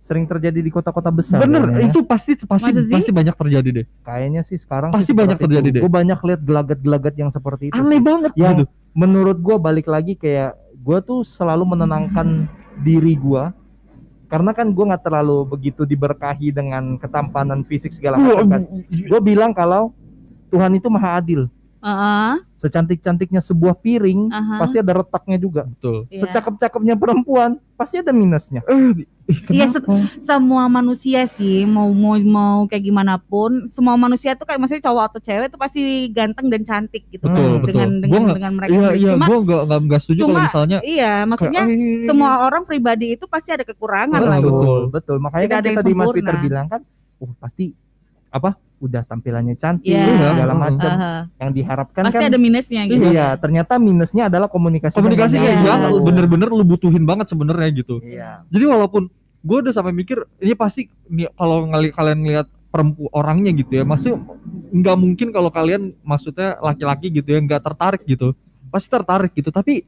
sering 0.00 0.24
terjadi 0.24 0.56
di 0.58 0.72
kota-kota 0.72 1.12
besar 1.12 1.38
bener 1.38 1.60
ya. 1.76 1.86
itu 1.86 2.00
pasti 2.00 2.32
pasti 2.34 2.72
Masa 2.72 2.80
sih? 2.80 2.94
pasti 2.96 3.12
banyak 3.12 3.36
terjadi 3.36 3.68
deh. 3.70 3.86
kayaknya 4.00 4.40
sih 4.40 4.56
sekarang 4.56 4.90
Pasti 4.90 5.12
banyak 5.12 5.36
terjadi 5.36 5.68
deh. 5.70 5.80
gue 5.84 5.92
banyak 5.92 6.16
lihat 6.16 6.40
gelagat-gelagat 6.40 7.14
yang 7.14 7.28
seperti 7.28 7.68
itu 7.68 7.76
Aneh 7.76 8.00
banget 8.00 8.32
Yang 8.32 8.54
gitu. 8.56 8.72
menurut 8.90 9.36
gua 9.38 9.60
balik 9.60 9.84
lagi 9.84 10.16
kayak 10.16 10.56
gua 10.78 10.98
tuh 10.98 11.20
selalu 11.20 11.76
menenangkan 11.76 12.48
diri 12.80 13.12
gua 13.12 13.52
karena 14.30 14.54
kan 14.54 14.70
gua 14.70 14.94
nggak 14.94 15.04
terlalu 15.10 15.42
begitu 15.42 15.82
diberkahi 15.82 16.54
dengan 16.54 16.94
ketampanan 17.02 17.66
fisik 17.66 17.90
segala 17.90 18.16
macam 18.16 18.46
kan. 18.46 18.62
Gue 18.88 19.20
bilang 19.20 19.50
kalau 19.50 19.90
Tuhan 20.54 20.70
itu 20.78 20.86
maha 20.86 21.18
adil. 21.18 21.50
Heeh. 21.80 22.32
Secantik-cantiknya 22.54 23.40
sebuah 23.40 23.72
piring 23.74 24.28
Aha. 24.28 24.56
pasti 24.58 24.76
ada 24.76 24.92
retaknya 24.94 25.36
juga. 25.36 25.64
betul 25.64 26.04
Iya. 26.06 26.22
Secakep-cakepnya 26.22 26.92
perempuan 26.94 27.50
pasti 27.74 27.96
ada 27.96 28.12
minusnya. 28.12 28.60
eh 28.64 29.08
Iya, 29.48 29.70
kenapa? 29.70 30.10
semua 30.18 30.66
manusia 30.66 31.22
sih 31.24 31.62
mau 31.62 31.86
mau 31.88 32.18
mau 32.18 32.66
kayak 32.66 32.82
gimana 32.82 33.14
pun 33.16 33.64
semua 33.64 33.94
manusia 33.94 34.34
tuh 34.34 34.42
kayak 34.42 34.58
maksudnya 34.58 34.84
cowok 34.84 35.04
atau 35.06 35.20
cewek 35.20 35.46
tuh 35.48 35.56
pasti 35.56 35.80
ganteng 36.10 36.46
dan 36.48 36.62
cantik 36.62 37.06
gitu 37.08 37.24
betul 37.24 37.38
Hmm. 37.48 37.62
betul 37.62 37.70
dengan 37.70 37.88
Gua 37.88 38.02
dengan 38.02 38.20
nggak- 38.20 38.36
dengan 38.36 38.52
mereka 38.52 38.70
iya 38.70 38.80
sendiri. 38.82 38.98
iya 38.98 39.10
cuma 39.10 39.24
gue 39.24 39.38
nggak 39.40 39.62
nggak 39.62 39.80
nggak 39.86 40.00
setuju 40.00 40.20
kalau 40.20 40.40
misalnya 40.42 40.78
iya 40.82 41.12
maksudnya 41.24 41.62
kayak, 41.62 41.78
"Ah, 41.78 42.02
semua 42.04 42.30
orang 42.42 42.62
pribadi 42.64 43.06
itu 43.10 43.24
pasti 43.24 43.50
ada 43.50 43.62
kekurangan 43.62 44.20
lah 44.20 44.36
Betul. 44.36 44.50
betul, 44.52 44.80
betul. 44.90 45.16
Makanya 45.20 45.46
Tidak 45.46 45.56
kan 45.56 45.70
kita 45.70 45.82
di 45.82 45.94
Mas. 45.94 46.08
Peter 46.10 46.34
bilang 46.36 46.66
kan, 46.66 46.80
oh 47.16 47.30
pasti 47.38 47.64
apa? 48.28 48.50
Udah 48.80 49.04
tampilannya 49.04 49.54
cantik 49.54 49.92
Iya. 49.92 50.32
segala 50.32 50.56
macam. 50.56 50.88
Aha. 50.90 51.12
Yang 51.36 51.50
diharapkan 51.54 52.02
pasti 52.02 52.16
kan 52.16 52.22
ada 52.26 52.40
minusnya 52.40 52.80
gitu 52.88 53.06
Iya, 53.06 53.36
ternyata 53.36 53.76
minusnya 53.76 54.26
adalah 54.26 54.48
komunikasi. 54.48 54.96
komunikasi 54.96 55.36
Iya. 55.36 55.52
yang 55.60 56.00
bener-bener 56.00 56.48
lu 56.48 56.64
butuhin 56.64 57.04
banget 57.04 57.28
sebenarnya 57.28 57.68
gitu 57.76 58.00
Iya. 58.00 58.40
jadi 58.48 58.64
walaupun 58.66 59.12
gue 59.40 59.56
udah 59.58 59.70
sampai 59.70 59.92
mikir 59.92 60.20
ini 60.38 60.52
pasti 60.52 60.88
nih 61.06 61.28
kalau 61.30 61.64
ngeli 61.66 61.88
kalian 61.90 62.20
lihat 62.22 62.48
perempuan 62.68 63.08
orangnya 63.10 63.52
gitu 63.52 63.72
ya 63.74 63.84
masih 63.84 64.16
nggak 64.70 64.96
mungkin 64.96 65.28
kalau 65.28 65.50
kalian 65.50 65.92
maksudnya 66.00 66.56
laki-laki 66.58 67.10
gitu 67.10 67.26
ya 67.26 67.38
nggak 67.38 67.60
tertarik 67.62 68.02
gitu 68.04 68.32
pasti 68.66 68.88
tertarik 68.88 69.32
gitu 69.32 69.48
tapi 69.48 69.84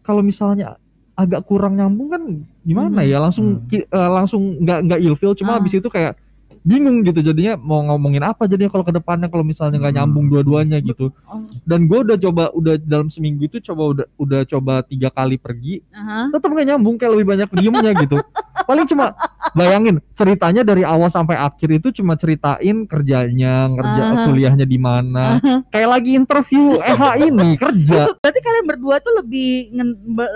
kalau 0.00 0.20
misalnya 0.20 0.76
agak 1.12 1.42
kurang 1.42 1.74
nyambung 1.74 2.08
kan 2.08 2.22
gimana 2.60 3.00
Mhm. 3.00 3.08
ya 3.08 3.18
langsung 3.18 3.46
Hmm. 3.54 3.66
ki- 3.66 3.84
eh, 3.84 4.10
langsung 4.10 4.42
nggak 4.58 4.78
nggak 4.86 5.00
ilfeel 5.02 5.34
cuma 5.34 5.52
Ah. 5.52 5.56
habis 5.56 5.74
itu 5.74 5.84
kayak 5.84 6.16
bingung 6.62 7.02
gitu 7.02 7.20
jadinya 7.20 7.54
mau 7.54 7.82
ngomongin 7.84 8.22
apa 8.22 8.46
jadinya 8.46 8.70
kalau 8.70 8.82
ke 8.82 8.92
depannya 8.92 9.26
kalau 9.26 9.42
misalnya 9.42 9.76
nggak 9.76 9.92
Hmm. 9.92 10.00
nyambung 10.00 10.26
dua-duanya 10.26 10.78
gitu 10.78 11.10
Oh. 11.24 11.42
dan 11.62 11.84
gue 11.84 11.98
udah 12.00 12.16
coba 12.16 12.44
udah 12.50 12.74
dalam 12.78 13.06
seminggu 13.06 13.44
itu 13.44 13.58
coba 13.60 13.82
udah 13.92 14.06
udah 14.16 14.40
coba 14.46 14.74
tiga 14.82 15.08
kali 15.08 15.36
pergi 15.36 15.82
Aha. 15.90 16.30
tetap 16.30 16.48
nggak 16.48 16.66
nyambung 16.68 16.94
kayak 16.96 17.12
lebih 17.12 17.26
banyak 17.28 17.48
diemnya 17.52 17.92
gitu 17.98 18.14
paling 18.62 18.86
cuma 18.86 19.10
bayangin 19.52 19.98
ceritanya 20.12 20.62
dari 20.62 20.82
awal 20.82 21.08
sampai 21.08 21.34
akhir 21.34 21.68
itu 21.74 21.90
cuma 21.92 22.14
ceritain 22.14 22.86
kerjanya 22.86 23.66
ngerja 23.68 24.02
Aha. 24.04 24.22
kuliahnya 24.24 24.62
di 24.64 24.78
mana 24.78 25.42
kayak 25.66 25.90
lagi 25.90 26.14
interview 26.14 26.78
EH 26.78 27.02
ini 27.24 27.58
kerja 27.58 28.06
berarti 28.22 28.38
kalian 28.38 28.66
berdua 28.66 28.96
tuh 28.98 29.18
lebih 29.18 29.74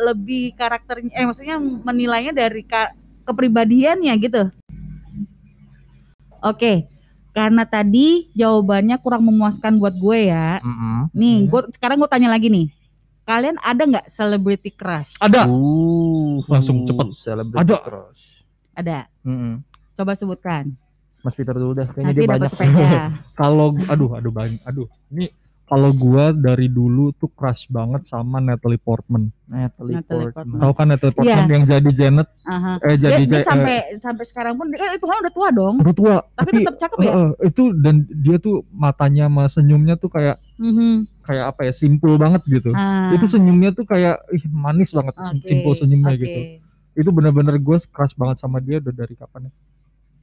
lebih 0.04 0.44
karakternya 0.52 1.12
eh 1.12 1.22
maksudnya 1.22 1.54
menilainya 1.60 2.34
dari 2.34 2.60
ka- 2.60 2.90
kepribadiannya 3.22 4.14
gitu 4.18 4.42
oke 6.46 6.72
karena 7.30 7.62
tadi 7.62 8.30
jawabannya 8.32 8.96
kurang 8.96 9.22
memuaskan 9.22 9.76
buat 9.76 9.92
gue 9.94 10.18
ya 10.26 10.62
nih 11.12 11.36
Hmm. 11.38 11.46
gue 11.46 11.60
sekarang 11.72 11.96
gue 11.96 12.06
tanya 12.06 12.28
lagi 12.28 12.48
nih 12.48 12.66
kalian 13.22 13.58
ada 13.58 13.82
nggak 13.82 14.06
celebrity 14.06 14.70
crush 14.70 15.18
ada 15.18 15.44
Uh, 15.44 16.40
Langsung 16.46 16.84
cepet. 16.84 17.06
celebrity 17.12 17.60
Ada. 17.60 17.76
crush. 17.78 18.22
ada 18.72 18.98
Mm-mm. 19.20 19.60
coba 19.92 20.12
sebutkan 20.12 20.72
Mas 21.18 21.34
Peter 21.34 21.52
dulu 21.52 21.74
dah, 21.74 21.84
kayaknya 21.84 22.06
nanti 22.06 22.22
dia 22.22 22.30
banyak. 22.30 22.52
kalau 23.40 23.74
aduh 23.84 24.14
aduh 24.14 24.30
banyak 24.30 24.62
aduh 24.62 24.86
ini 25.08 25.26
kalau 25.66 25.90
gua 25.90 26.30
dari 26.30 26.66
dulu 26.66 27.10
tuh 27.12 27.26
crush 27.28 27.66
banget 27.66 28.02
sama 28.04 28.38
Natalie 28.38 28.78
Portman 28.78 29.34
Natalie 29.44 29.98
Natalie 29.98 30.30
Portman. 30.30 30.58
tahu 30.58 30.72
kan 30.72 30.86
Natalie 30.86 31.10
Portman 31.12 31.34
Iya. 31.40 31.50
yang 31.50 31.64
jadi 31.64 31.90
Janet 31.92 32.28
Aha. 32.44 32.72
eh 32.80 32.94
dia, 32.94 33.02
jadi 33.08 33.22
dia 33.24 33.36
Ja- 33.36 33.48
sampai 33.48 33.76
sampai 33.96 34.24
sekarang 34.24 34.54
pun 34.54 34.66
eh, 34.68 34.90
itu 34.92 35.02
kan 35.02 35.16
udah 35.18 35.32
tua 35.32 35.48
dong 35.50 35.74
eh, 35.76 35.82
udah 35.82 35.94
tua 35.94 36.16
tapi, 36.32 36.50
tetap 36.60 36.76
cakep 36.78 36.98
ya 37.00 37.10
eh, 37.12 37.28
itu 37.44 37.62
dan 37.76 37.94
dia 38.08 38.36
tuh 38.36 38.56
matanya 38.70 39.26
sama 39.26 39.44
senyumnya 39.46 39.94
tuh 39.94 40.08
kayak 40.08 40.38
Mhm. 40.56 40.94
kayak 41.20 41.44
apa 41.48 41.60
ya 41.62 41.72
simpel 41.72 42.14
banget 42.14 42.40
gitu 42.46 42.70
Ah, 42.70 43.10
itu 43.10 43.26
senyumnya 43.26 43.70
tuh 43.70 43.84
kayak 43.84 44.22
ih 44.30 44.46
manis 44.46 44.90
banget 44.90 45.14
oke, 45.14 45.42
simpel 45.42 45.72
senyumnya 45.74 46.10
oke. 46.10 46.22
gitu 46.22 46.40
itu 46.96 47.10
bener-bener 47.10 47.58
gue 47.58 47.76
crush 47.86 48.14
banget 48.14 48.38
sama 48.38 48.56
dia 48.56 48.78
udah 48.78 48.94
dari 48.94 49.12
kapan 49.12 49.42
ya 49.42 49.52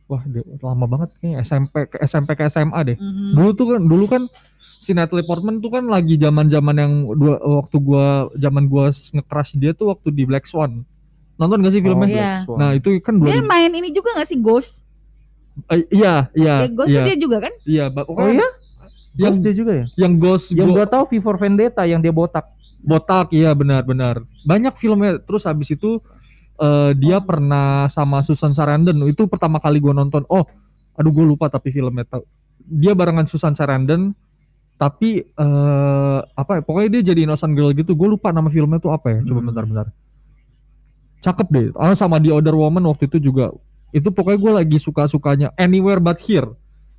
wah 0.05 0.21
dia 0.23 0.43
lama 0.59 0.85
banget 0.85 1.09
kayaknya 1.15 1.37
SMP 1.41 1.73
ke 1.85 1.97
SMP 2.01 2.29
ke 2.33 2.43
SMA 2.45 2.79
deh 2.85 2.97
Mhm. 2.97 3.33
dulu 3.33 3.49
tuh 3.51 3.65
kan 3.67 3.81
dulu 3.81 4.05
kan 4.05 4.23
si 4.77 4.91
Natalie 4.91 5.23
Portman 5.23 5.57
tuh 5.57 5.69
kan 5.69 5.83
lagi 5.85 6.15
zaman-zaman 6.15 6.75
yang 6.75 6.93
dua 7.13 7.35
waktu 7.39 7.77
gua 7.77 8.05
zaman 8.33 8.67
gua 8.67 8.87
nge-crush 8.89 9.55
dia 9.55 9.71
tuh 9.71 9.89
waktu 9.89 10.09
di 10.09 10.23
Black 10.23 10.43
Swan 10.43 10.83
nonton 11.33 11.59
gak 11.59 11.71
sih 11.71 11.81
filmnya 11.81 12.05
Iya. 12.05 12.13
Black 12.13 12.37
Swan. 12.43 12.57
nah 12.57 12.69
itu 12.71 12.89
kan 12.99 13.13
dia 13.17 13.33
dua 13.33 13.47
main 13.47 13.71
ini 13.71 13.89
juga 13.89 14.11
gak 14.13 14.27
sih 14.27 14.37
Ghost 14.37 14.83
eh, 15.67 15.87
iya 15.89 16.27
iya 16.33 16.55
ya, 16.59 16.69
Ghost 16.69 16.89
iya 16.89 17.01
dia 17.05 17.15
juga 17.15 17.37
kan 17.39 17.53
iya 17.63 17.85
Oh 17.87 18.03
pokoknya 18.05 18.33
iya? 18.35 18.49
yang 19.15 19.31
Ghost 19.31 19.41
dia 19.41 19.53
juga 19.53 19.71
ya? 19.73 19.85
yang 19.95 20.13
Ghost 20.15 20.47
Yang 20.51 20.67
Go- 20.67 20.75
gua 20.75 20.85
tahu 20.85 21.03
V 21.05 21.13
for 21.19 21.35
Vendetta 21.37 21.83
yang 21.83 21.99
dia 21.99 22.11
botak. 22.11 22.45
botak 22.81 23.31
iya 23.31 23.53
benar-benar 23.53 24.19
banyak 24.43 24.75
filmnya 24.75 25.15
terus 25.17 25.41
habis 25.41 25.71
itu 25.71 26.03
eh, 26.57 26.91
dia 26.93 27.17
Oh. 27.17 27.25
pernah 27.25 27.85
sama 27.87 28.21
Susan 28.21 28.51
Sarandon. 28.51 29.07
Itu 29.07 29.25
pertama 29.25 29.57
kali 29.57 29.79
gua 29.79 29.93
nonton. 29.93 30.21
Oh 30.27 30.45
aduh 30.93 31.09
gue 31.09 31.25
lupa 31.25 31.49
tapi 31.49 31.73
filmnya. 31.73 32.05
Tau 32.05 32.21
dia 32.61 32.93
barengan 32.93 33.25
Susan 33.25 33.51
Sarandon 33.51 34.13
tapi 34.73 35.21
eh 35.23 36.19
apa 36.23 36.51
ya 36.57 36.61
pokoknya 36.61 36.89
dia 36.99 37.13
jadi 37.13 37.25
innocent 37.25 37.53
girl 37.53 37.73
gitu. 37.73 37.93
Gue 37.93 38.09
lupa 38.11 38.29
nama 38.29 38.49
filmnya 38.49 38.77
tuh 38.77 38.93
apa 38.93 39.09
ya. 39.09 39.19
Coba 39.25 39.39
Hmm. 39.41 39.47
bentar-bentar. 39.49 39.87
Cakep 41.23 41.47
deh. 41.49 41.65
Ah 41.73 41.95
sama 41.95 42.19
The 42.19 42.35
Other 42.35 42.53
Woman 42.53 42.83
waktu 42.83 43.07
itu 43.07 43.31
juga. 43.31 43.49
Itu 43.89 44.11
pokoknya 44.11 44.39
gue 44.41 44.51
lagi 44.59 44.77
suka-sukanya 44.77 45.53
Anywhere 45.55 46.01
But 46.03 46.19
Here. 46.19 46.51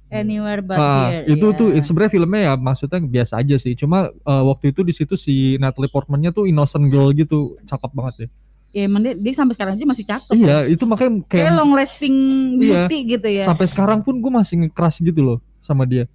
Anywhere 0.09 0.63
But 0.63 0.79
Ah, 0.79 1.11
Here 1.11 1.27
itu 1.29 1.47
ya. 1.51 1.57
tuh 1.59 1.69
sebenarnya 1.83 2.13
filmnya 2.13 2.41
ya 2.41 2.53
maksudnya 2.55 2.99
biasa 3.03 3.43
aja 3.43 3.57
sih. 3.59 3.75
Cuma 3.75 4.09
eh, 4.09 4.43
waktu 4.47 4.71
itu 4.71 4.81
di 4.81 4.95
situ 4.95 5.15
si 5.15 5.59
Natalie 5.59 5.91
Portman-nya 5.91 6.31
tuh 6.31 6.47
innocent 6.47 6.89
girl 6.89 7.11
gitu. 7.13 7.59
Cakep 7.63 7.91
banget 7.93 8.15
deh. 8.17 8.31
ya 8.31 8.33
emang 8.77 9.01
dia, 9.01 9.15
dia 9.15 9.33
sampai 9.33 9.55
sekarang 9.55 9.73
aja 9.75 9.87
masih 9.87 10.05
cakep 10.05 10.35
iya 10.35 10.67
itu 10.67 10.83
makanya 10.83 11.23
kayak 11.25 11.45
kayak 11.45 11.55
long 11.55 11.73
lasting 11.73 12.17
Iya. 12.57 12.91
beauty 12.91 12.99
gitu 13.09 13.29
ya. 13.31 13.45
Sampai 13.45 13.67
sekarang 13.67 14.01
pun 14.01 14.19
gue 14.19 14.33
masih 14.33 14.55
nge-crush 14.61 14.99
gitu 15.01 15.21
loh 15.21 15.39
sama 15.61 15.85
dia. 15.85 16.11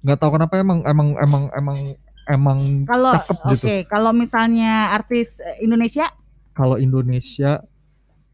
Nggak 0.00 0.16
tahu 0.16 0.30
kenapa 0.32 0.54
emang 0.56 0.78
emang 0.82 1.08
emang 1.16 1.42
emang 1.50 1.78
emang 2.24 2.58
kalau 2.84 3.10
cakep 3.10 3.36
oke 3.36 3.50
gitu 3.52 3.66
kalau 3.86 4.12
misalnya 4.12 4.72
artis 4.90 5.38
eh, 5.38 5.60
Indonesia? 5.60 6.06
Kalau 6.52 6.76
Indonesia 6.76 7.58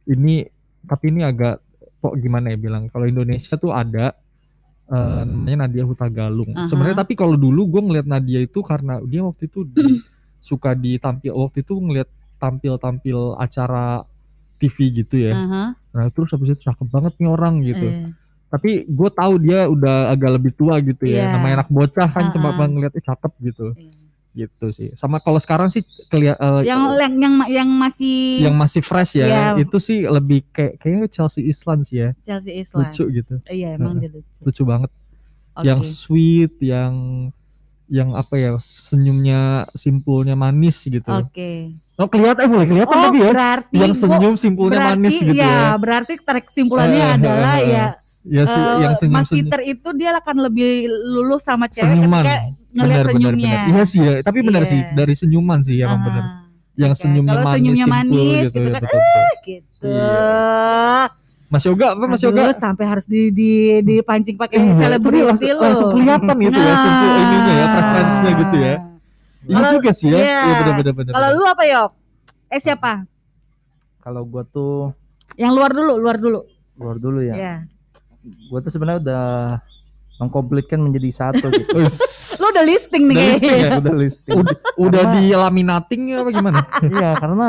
ini 0.05 0.45
tapi 0.83 1.09
ini 1.09 1.23
agak 1.23 1.61
kok 1.97 2.17
gimana 2.17 2.49
ya 2.49 2.59
bilang 2.59 2.87
kalau 2.87 3.05
Indonesia 3.05 3.55
tuh 3.55 3.71
ada 3.71 4.13
eh, 4.87 5.23
namanya 5.23 5.65
Nadia 5.65 5.85
Hutagalung. 5.85 6.51
Aha. 6.53 6.67
sebenarnya 6.67 6.99
tapi 6.99 7.15
kalau 7.15 7.35
dulu 7.35 7.65
gue 7.69 7.83
ngeliat 7.83 8.05
Nadia 8.05 8.41
itu 8.41 8.61
karena 8.61 9.01
dia 9.03 9.23
waktu 9.23 9.47
itu 9.47 9.65
di- 9.65 10.03
suka 10.41 10.73
ditampil 10.73 11.33
waktu 11.35 11.61
itu 11.61 11.77
ngeliat 11.77 12.09
tampil-tampil 12.41 13.37
acara 13.37 14.03
TV 14.57 15.05
gitu 15.05 15.29
ya. 15.29 15.33
Aha, 15.37 15.65
nah 15.93 16.07
terus 16.13 16.33
habis 16.33 16.53
itu 16.53 16.65
cakep 16.69 16.89
banget 16.89 17.13
nih 17.21 17.29
orang 17.29 17.61
gitu. 17.61 17.87
Eh, 17.87 18.13
tapi 18.51 18.83
gue 18.85 19.11
tahu 19.15 19.39
dia 19.41 19.71
udah 19.71 20.11
agak 20.11 20.41
lebih 20.41 20.53
tua 20.57 20.81
gitu 20.83 21.07
ya. 21.07 21.29
Iya. 21.31 21.39
namanya 21.39 21.63
anak 21.63 21.71
bocah 21.71 22.09
kan 22.11 22.33
cuma 22.35 22.51
Uh-uh. 22.57 22.67
ngeliatnya 22.67 23.03
cakep 23.05 23.33
gitu. 23.45 23.67
Iya. 23.77 23.93
gitu 24.31 24.67
sih. 24.71 24.95
Sama 24.95 25.19
kalau 25.19 25.43
sekarang 25.43 25.67
sih 25.67 25.83
kelihatan 26.07 26.63
yang 26.63 26.87
yang 26.95 27.15
yang 27.19 27.35
yang 27.51 27.69
masih 27.69 28.47
yang 28.47 28.55
masih 28.55 28.79
fresh 28.79 29.19
ya. 29.19 29.27
Iya. 29.27 29.43
itu 29.67 29.77
sih 29.83 30.07
lebih 30.07 30.47
kayak 30.55 30.79
kayaknya 30.79 31.11
Chelsea 31.11 31.43
Islan 31.51 31.83
sih 31.83 31.99
ya. 31.99 32.11
Chelsea 32.23 32.63
Islam 32.63 32.87
lucu 32.87 33.05
gitu. 33.11 33.35
Iya 33.51 33.75
emang 33.75 33.99
Heeh. 33.99 34.07
dia 34.07 34.11
lucu. 34.23 34.39
Lucu 34.47 34.63
banget. 34.63 34.91
Oke. 35.51 35.67
yang 35.67 35.81
sweet 35.83 36.55
yang 36.63 36.95
yang 37.91 38.15
apa 38.15 38.35
ya 38.35 38.51
senyumnya 38.57 39.41
simpulnya 39.73 40.33
manis 40.33 40.79
gitu. 40.81 41.05
Oke. 41.05 41.75
Oh 41.97 42.07
kelihatan 42.07 42.47
mulai 42.47 42.65
kelihatan 42.65 42.95
oh 42.95 43.03
tapi 43.05 43.19
ya 43.19 43.29
berarti 43.29 43.75
yang 43.75 43.91
gua- 43.91 43.99
senyum 43.99 44.35
simpulnya 44.37 44.79
berarti 44.79 44.95
manis 44.97 45.17
gitu 45.19 45.35
ya, 45.35 45.45
ya. 45.45 45.61
berarti 45.75 46.13
tarik 46.19 46.45
kesimpulannya 46.47 46.97
Eh, 46.97 47.03
eh, 47.03 47.17
adalah 47.17 47.55
eh. 47.57 47.67
ya 47.67 47.87
ya 48.23 48.43
si- 48.45 48.61
eh, 48.63 48.77
yang 48.79 48.95
senyum 48.95 49.17
Mas 49.17 49.27
senyum. 49.27 49.45
Peter 49.45 49.61
itu 49.67 49.89
dia 49.93 50.11
akan 50.15 50.37
lebih 50.41 50.71
lulus 50.87 51.43
sama 51.43 51.67
cewek 51.67 51.89
senyuman. 51.91 52.23
ketika 52.23 52.37
ngelihat 52.73 53.05
senyumnya. 53.07 53.59
iya 53.67 53.83
sih 53.83 53.99
ya 53.99 54.13
tapi 54.21 54.39
benar 54.41 54.63
Iya. 54.63 54.71
sih 54.71 54.81
dari 54.93 55.15
senyuman 55.15 55.59
sih 55.61 55.77
emang 55.77 55.99
Aha, 55.99 56.07
benar. 56.07 56.25
yang 56.77 56.93
senyumnya 56.95 57.33
Kalau 57.35 57.45
manis 57.45 57.57
senyumnya 57.57 57.85
simpul 57.85 57.97
manis 57.99 58.23
gitu, 58.23 58.39
gitu 58.47 58.61
ya, 58.61 58.71
kan, 58.71 58.81
betul, 58.81 59.01
betul. 59.01 59.27
gitu. 59.43 59.83
Iya. 59.83 61.03
Mas 61.51 61.63
Yoga 61.63 61.87
apa 61.91 62.05
Mas 62.07 62.19
Aduh, 62.19 62.31
Yoga 62.31 62.55
sampai 62.55 62.87
harus 62.87 63.05
di 63.05 63.29
di 63.29 63.51
dipancing 63.81 64.35
pakai 64.35 64.57
Iya, 64.57 64.71
tapi 64.71 64.79
selebriti 64.79 65.21
langsung, 65.21 65.51
loh. 65.51 65.61
langsung 65.61 65.89
kelihatan 65.91 66.37
gitu 66.39 66.61
ya 66.61 66.75
simpul 66.77 67.11
ininya 67.13 67.53
ya 67.53 67.67
preferensinya 67.69 68.33
gitu 68.37 68.57
ya 68.57 68.75
iya 69.43 69.65
juga 69.69 69.91
sih 69.91 70.07
ya 70.07 70.17
iya. 70.17 70.39
iya 70.39 70.55
benar 70.57 70.75
benar 70.77 70.93
benar 70.95 71.13
Kalau 71.13 71.29
lu 71.33 71.45
apa 71.45 71.65
yok? 71.67 71.91
Eh 72.47 72.61
siapa? 72.61 72.93
Kalau 73.99 74.23
gua 74.23 74.43
tuh 74.45 74.95
Yang 75.35 75.53
luar 75.53 75.71
dulu, 75.71 75.93
luar 75.97 76.17
dulu. 76.17 76.41
luar 76.75 76.97
dulu 76.97 77.19
ya. 77.21 77.35
Ya. 77.35 77.55
Gua 78.47 78.61
tuh 78.61 78.69
sebenarnya 78.69 79.01
udah 79.01 79.25
mengkomplitkan 80.19 80.79
menjadi 80.79 81.09
satu 81.11 81.49
gitu. 81.49 81.73
Lu 82.41 82.47
udah 82.47 82.65
listing 82.65 83.05
nih 83.07 83.15
Udah 83.15 83.25
kayaknya. 83.25 83.41
listing 83.41 83.57
ya? 83.57 83.71
udah 83.75 83.95
listing 83.97 84.33
udah, 84.37 84.57
udah 84.79 85.03
Karena- 85.03 85.15
di 85.17 85.25
laminating 85.33 86.01
apa 86.13 86.31
gimana? 86.31 86.59
iya 86.91 87.11
karena 87.15 87.49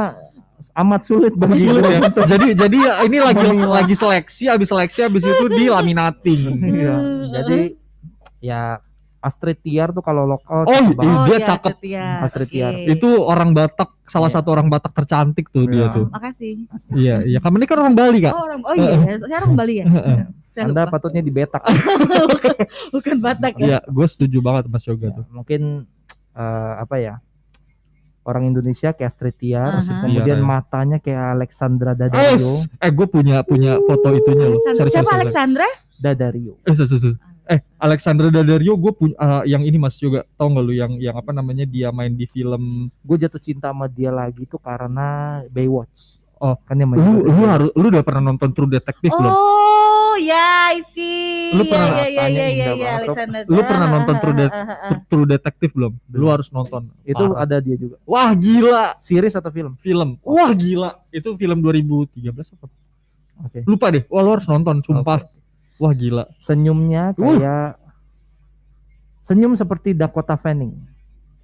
amat 0.74 1.02
sulit 1.02 1.34
bagi 1.34 1.64
Sulit 1.64 1.82
gue 1.82 1.96
ya. 1.98 2.26
jadi 2.28 2.48
jadi 2.54 2.78
ya 2.78 2.94
ini 3.04 3.18
lagi 3.28 3.48
lagi 3.60 3.96
seleksi, 3.96 4.46
habis 4.46 4.68
seleksi 4.68 5.00
habis 5.02 5.24
itu 5.24 5.46
di 5.48 5.66
laminating. 5.66 6.42
Iya, 6.72 6.96
jadi 7.32 7.60
ya 8.40 8.62
Astrid 9.20 9.62
Tiar 9.62 9.90
tuh 9.90 10.02
kalau 10.02 10.26
lokal 10.26 10.66
Oh, 10.66 10.74
cakep 10.74 10.98
iya. 10.98 11.14
Dia 11.24 11.38
cakep. 11.46 11.72
Setia. 11.78 12.06
Astrid. 12.22 12.50
Tiar. 12.50 12.74
Itu 12.90 13.22
orang 13.22 13.54
Batak, 13.54 13.94
salah 14.04 14.28
Iya. 14.28 14.36
satu 14.36 14.50
orang 14.50 14.66
Batak 14.66 14.92
tercantik 14.92 15.46
tuh 15.48 15.70
dia 15.70 15.86
Iya. 15.88 15.94
tuh. 15.94 16.06
Makasih. 16.10 16.54
Iya, 16.92 17.16
iya. 17.24 17.38
Kamu 17.38 17.56
ini 17.56 17.66
kan 17.66 17.78
orang 17.80 17.94
Bali, 17.94 18.18
Kak? 18.18 18.34
Oh, 18.34 18.42
orang, 18.42 18.62
oh 18.66 18.74
iya, 18.74 19.22
saya 19.22 19.38
orang 19.40 19.54
Bali 19.54 19.74
ya. 19.78 19.86
Saya 20.50 20.68
Anda 20.68 20.84
lupa. 20.84 20.98
patutnya 20.98 21.22
dibetak 21.22 21.62
bukan, 22.34 22.54
bukan 22.92 23.16
Batak 23.22 23.54
ya. 23.56 23.66
Iya, 23.66 23.80
gue 23.86 24.08
setuju 24.10 24.38
banget 24.42 24.66
Mas 24.68 24.84
Yoga 24.84 25.06
Ya, 25.06 25.14
tuh. 25.14 25.26
mungkin 25.30 25.62
eh, 26.34 26.74
apa 26.76 26.96
ya 26.98 27.14
orang 28.24 28.44
Indonesia 28.46 28.92
kayak 28.92 29.10
Astrid 29.10 29.36
Tiar 29.36 29.78
Aha. 29.78 30.06
kemudian 30.06 30.40
Iya, 30.40 30.46
matanya 30.46 30.98
kayak 30.98 31.36
Alexandra 31.36 31.92
Eh, 31.92 31.98
Daddario 31.98 32.54
eh 32.78 32.92
gue 32.92 33.08
punya 33.08 33.42
punya 33.42 33.82
foto 33.82 34.08
itunya 34.12 34.46
loh. 34.48 34.62
Alexandra- 34.62 34.78
Sorry, 34.78 34.78
sorry, 34.78 34.92
Siapa 34.94 35.10
sorry. 35.10 35.20
Alexandra? 35.20 35.68
Daddario 35.98 36.54
Eh, 36.62 36.74
sorry, 36.74 36.90
sorry. 36.92 37.18
Eh, 37.44 37.60
Alexandra 37.78 38.28
Daddario 38.30 38.74
gue 38.76 38.92
punya 38.94 39.16
eh, 39.18 39.44
yang 39.50 39.64
ini 39.64 39.76
Mas 39.76 39.98
Yoga. 39.98 40.22
Tahu 40.32 40.48
nggak 40.48 40.64
lu 40.64 40.74
yang 40.74 40.94
yang 40.98 41.16
apa 41.16 41.32
namanya 41.32 41.66
dia 41.66 41.90
main 41.90 42.14
di 42.14 42.24
film 42.24 42.88
gue 43.02 43.18
jatuh 43.18 43.42
cinta 43.42 43.74
sama 43.74 43.86
dia 43.86 44.08
lagi 44.08 44.46
tuh 44.46 44.62
karena 44.62 45.42
Baywatch 45.50 46.21
Oh, 46.42 46.58
kan 46.58 46.74
dia 46.74 46.90
main 46.90 46.98
lu 46.98 47.22
lu 47.22 47.44
harus 47.46 47.70
lu 47.72 47.86
udah 47.88 48.02
pernah 48.02 48.24
nonton 48.26 48.50
True 48.50 48.66
Detective 48.66 49.14
belum? 49.14 49.30
Oh, 49.30 50.18
ya, 50.18 50.74
I 50.74 50.82
see. 50.82 51.54
Lu 51.54 51.62
pernah 51.64 51.88
ya, 51.88 51.94
ya, 51.94 52.02
ya, 52.02 52.18
tanya 52.18 52.34
ya, 52.34 52.48
indah 52.50 52.50
ya, 52.50 52.66
banget, 52.66 52.82
Sob. 52.82 52.98
Alexandra. 52.98 53.40
Lu 53.46 53.62
pernah 53.62 53.88
nonton 53.88 54.16
True 54.18 54.34
Det- 54.34 54.50
Ah, 54.50 54.58
ah, 54.58 54.66
ah. 54.66 54.90
True- 54.90 55.06
True 55.06 55.28
Detective 55.28 55.72
belum? 55.72 55.94
Lu 56.10 56.26
harus 56.28 56.48
nonton. 56.50 56.82
itu 57.04 57.14
Parah. 57.24 57.46
ada 57.46 57.56
dia 57.58 57.78
juga 57.78 57.96
Wah, 58.04 58.34
gila. 58.34 58.98
series 58.98 59.32
atau 59.32 59.50
film 59.50 59.78
Film. 59.78 60.18
Wah, 60.20 60.50
gila. 60.52 60.98
Itu 61.10 61.38
film 61.38 61.62
2013 61.62 62.26
apa? 62.52 62.66
oke 63.40 63.60
Lupa 63.64 63.86
deh. 63.90 64.02
Wah, 64.10 64.22
lu 64.22 64.30
harus 64.32 64.46
nonton, 64.46 64.82
sumpah. 64.82 65.22
Wah, 65.78 65.94
gila. 65.94 66.26
senyumnya 66.36 67.14
Uh. 67.14 67.38
kayak 67.38 67.78
senyum 69.22 69.54
seperti 69.54 69.94
Dakota 69.94 70.34
Fanning 70.36 70.74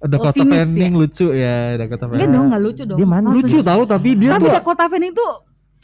Dakota 0.00 0.30
sinis 0.32 0.54
Fanning 0.62 0.94
lucu 0.94 1.26
ya, 1.30 1.74
Dakota 1.74 2.04
Enggak 2.04 2.14
Fanning. 2.14 2.30
dong, 2.30 2.44
enggak 2.46 2.62
lucu 2.62 2.82
dong. 2.84 2.98
Dia 2.98 3.06
manis. 3.08 3.30
Lucu 3.34 3.58
tahu 3.60 3.82
tapi 3.84 4.08
dia 4.14 4.30
Tapi 4.30 4.42
tuh 4.42 4.50
Dakota 4.54 4.84
Fanning 4.86 5.12
tuh 5.12 5.32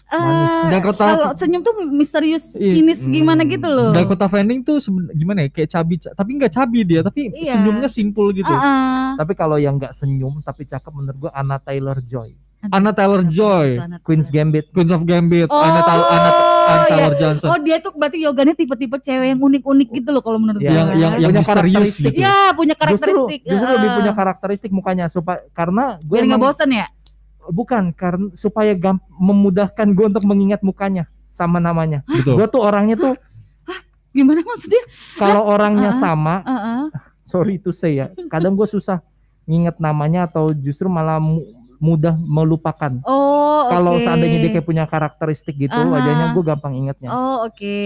Manis. 0.06 0.50
Dakota 0.70 1.04
kalau 1.10 1.30
senyum 1.34 1.60
tuh 1.60 1.74
misterius 1.88 2.44
Iya. 2.54 2.72
sinis 2.72 3.00
Hmm. 3.02 3.10
gimana 3.10 3.42
gitu 3.42 3.66
loh. 3.66 3.90
Dakota 3.90 4.26
Fanning 4.26 4.62
tuh 4.62 4.78
seben- 4.78 5.10
gimana 5.10 5.42
ya 5.42 5.48
kayak 5.48 5.66
cabi 5.68 5.94
tapi 5.98 6.30
nggak 6.32 6.52
cabi 6.52 6.78
dia 6.82 7.00
tapi 7.00 7.32
Iya. 7.32 7.58
senyumnya 7.58 7.88
simpul 7.88 8.30
gitu. 8.30 8.46
Ah, 8.46 8.62
ah. 8.62 9.12
tapi 9.16 9.32
kalau 9.32 9.56
yang 9.56 9.74
nggak 9.74 9.90
senyum 9.90 10.38
tapi 10.40 10.62
cakep 10.64 10.92
menurut 10.92 11.18
gua 11.18 11.30
Anna 11.32 11.58
Taylor 11.58 11.98
Joy 11.98 12.38
Anna 12.64 12.94
Taylor 12.94 13.20
Joy, 13.26 13.76
Anna 13.76 14.00
Queen's 14.00 14.30
Gambit 14.30 14.70
Queens 14.70 14.88
of 14.88 15.04
Gambit, 15.04 15.50
Oh, 15.50 15.58
Anna, 15.58 15.84
Anna, 15.84 16.30
Iya. 16.64 16.86
Taylor 16.86 17.14
Johnson. 17.14 17.48
Oh 17.48 17.58
dia 17.58 17.76
tuh 17.78 17.92
berarti 17.92 18.18
yoganya 18.18 18.52
tipe-tipe 18.52 18.96
cewek 18.98 19.26
yang 19.28 19.40
unik-unik 19.40 19.88
gitu 19.92 20.08
loh 20.10 20.20
kalau 20.20 20.38
menurut 20.38 20.58
Iya. 20.58 20.72
yang 20.72 20.88
yang 20.92 21.12
yang 21.18 21.30
Punya 21.30 21.40
misterius 21.40 21.72
karakteristik. 22.00 22.04
gitu. 22.10 22.20
Ya 22.20 22.36
punya 22.50 22.74
justru 22.74 22.82
karakteristik. 22.82 23.40
justru 23.44 23.66
eh, 23.66 23.74
lebih 23.74 23.90
punya 23.94 24.12
karakteristik 24.12 24.70
mukanya 24.70 25.04
supaya 25.06 25.40
karena 25.50 25.84
gue 25.98 26.14
biar 26.14 26.24
nggak 26.26 26.40
bosen 26.40 26.70
ya. 26.70 26.86
bukan 27.44 27.92
karena 27.92 28.32
supaya 28.32 28.72
gamp- 28.72 29.04
memudahkan 29.10 29.86
gue 29.86 30.06
untuk 30.08 30.24
mengingat 30.24 30.60
mukanya 30.60 31.04
sama 31.28 31.58
namanya 31.58 32.00
Betul. 32.06 32.40
gue 32.40 32.46
tuh 32.48 32.62
orangnya 32.62 32.96
tuh 32.96 33.14
Gimana 34.10 34.40
maksudnya? 34.40 34.78
kalau 35.14 35.42
orangnya 35.44 35.90
uh-uh. 35.90 36.00
sama 36.00 36.34
sorry 37.20 37.58
to 37.58 37.68
say 37.68 37.98
ya 37.98 38.08
kadang 38.28 38.54
gue 38.54 38.64
susah 38.64 39.02
nginget 39.44 39.76
namanya 39.76 40.24
atau 40.24 40.54
justru 40.54 40.86
malah 40.86 41.20
mudah 41.78 42.14
melupakan 42.24 42.92
Oh 43.02 43.66
kalau 43.66 43.96
seandainya 43.96 44.38
dia 44.38 44.50
kayak 44.52 44.64
punya 44.64 44.84
karakteristik 44.84 45.56
gitu 45.56 45.72
Aha. 45.72 45.88
wajahnya 45.88 46.26
gue 46.30 46.44
gampang 46.44 46.72
ingetnya 46.74 47.08
Oh 47.08 47.44
oke. 47.44 47.78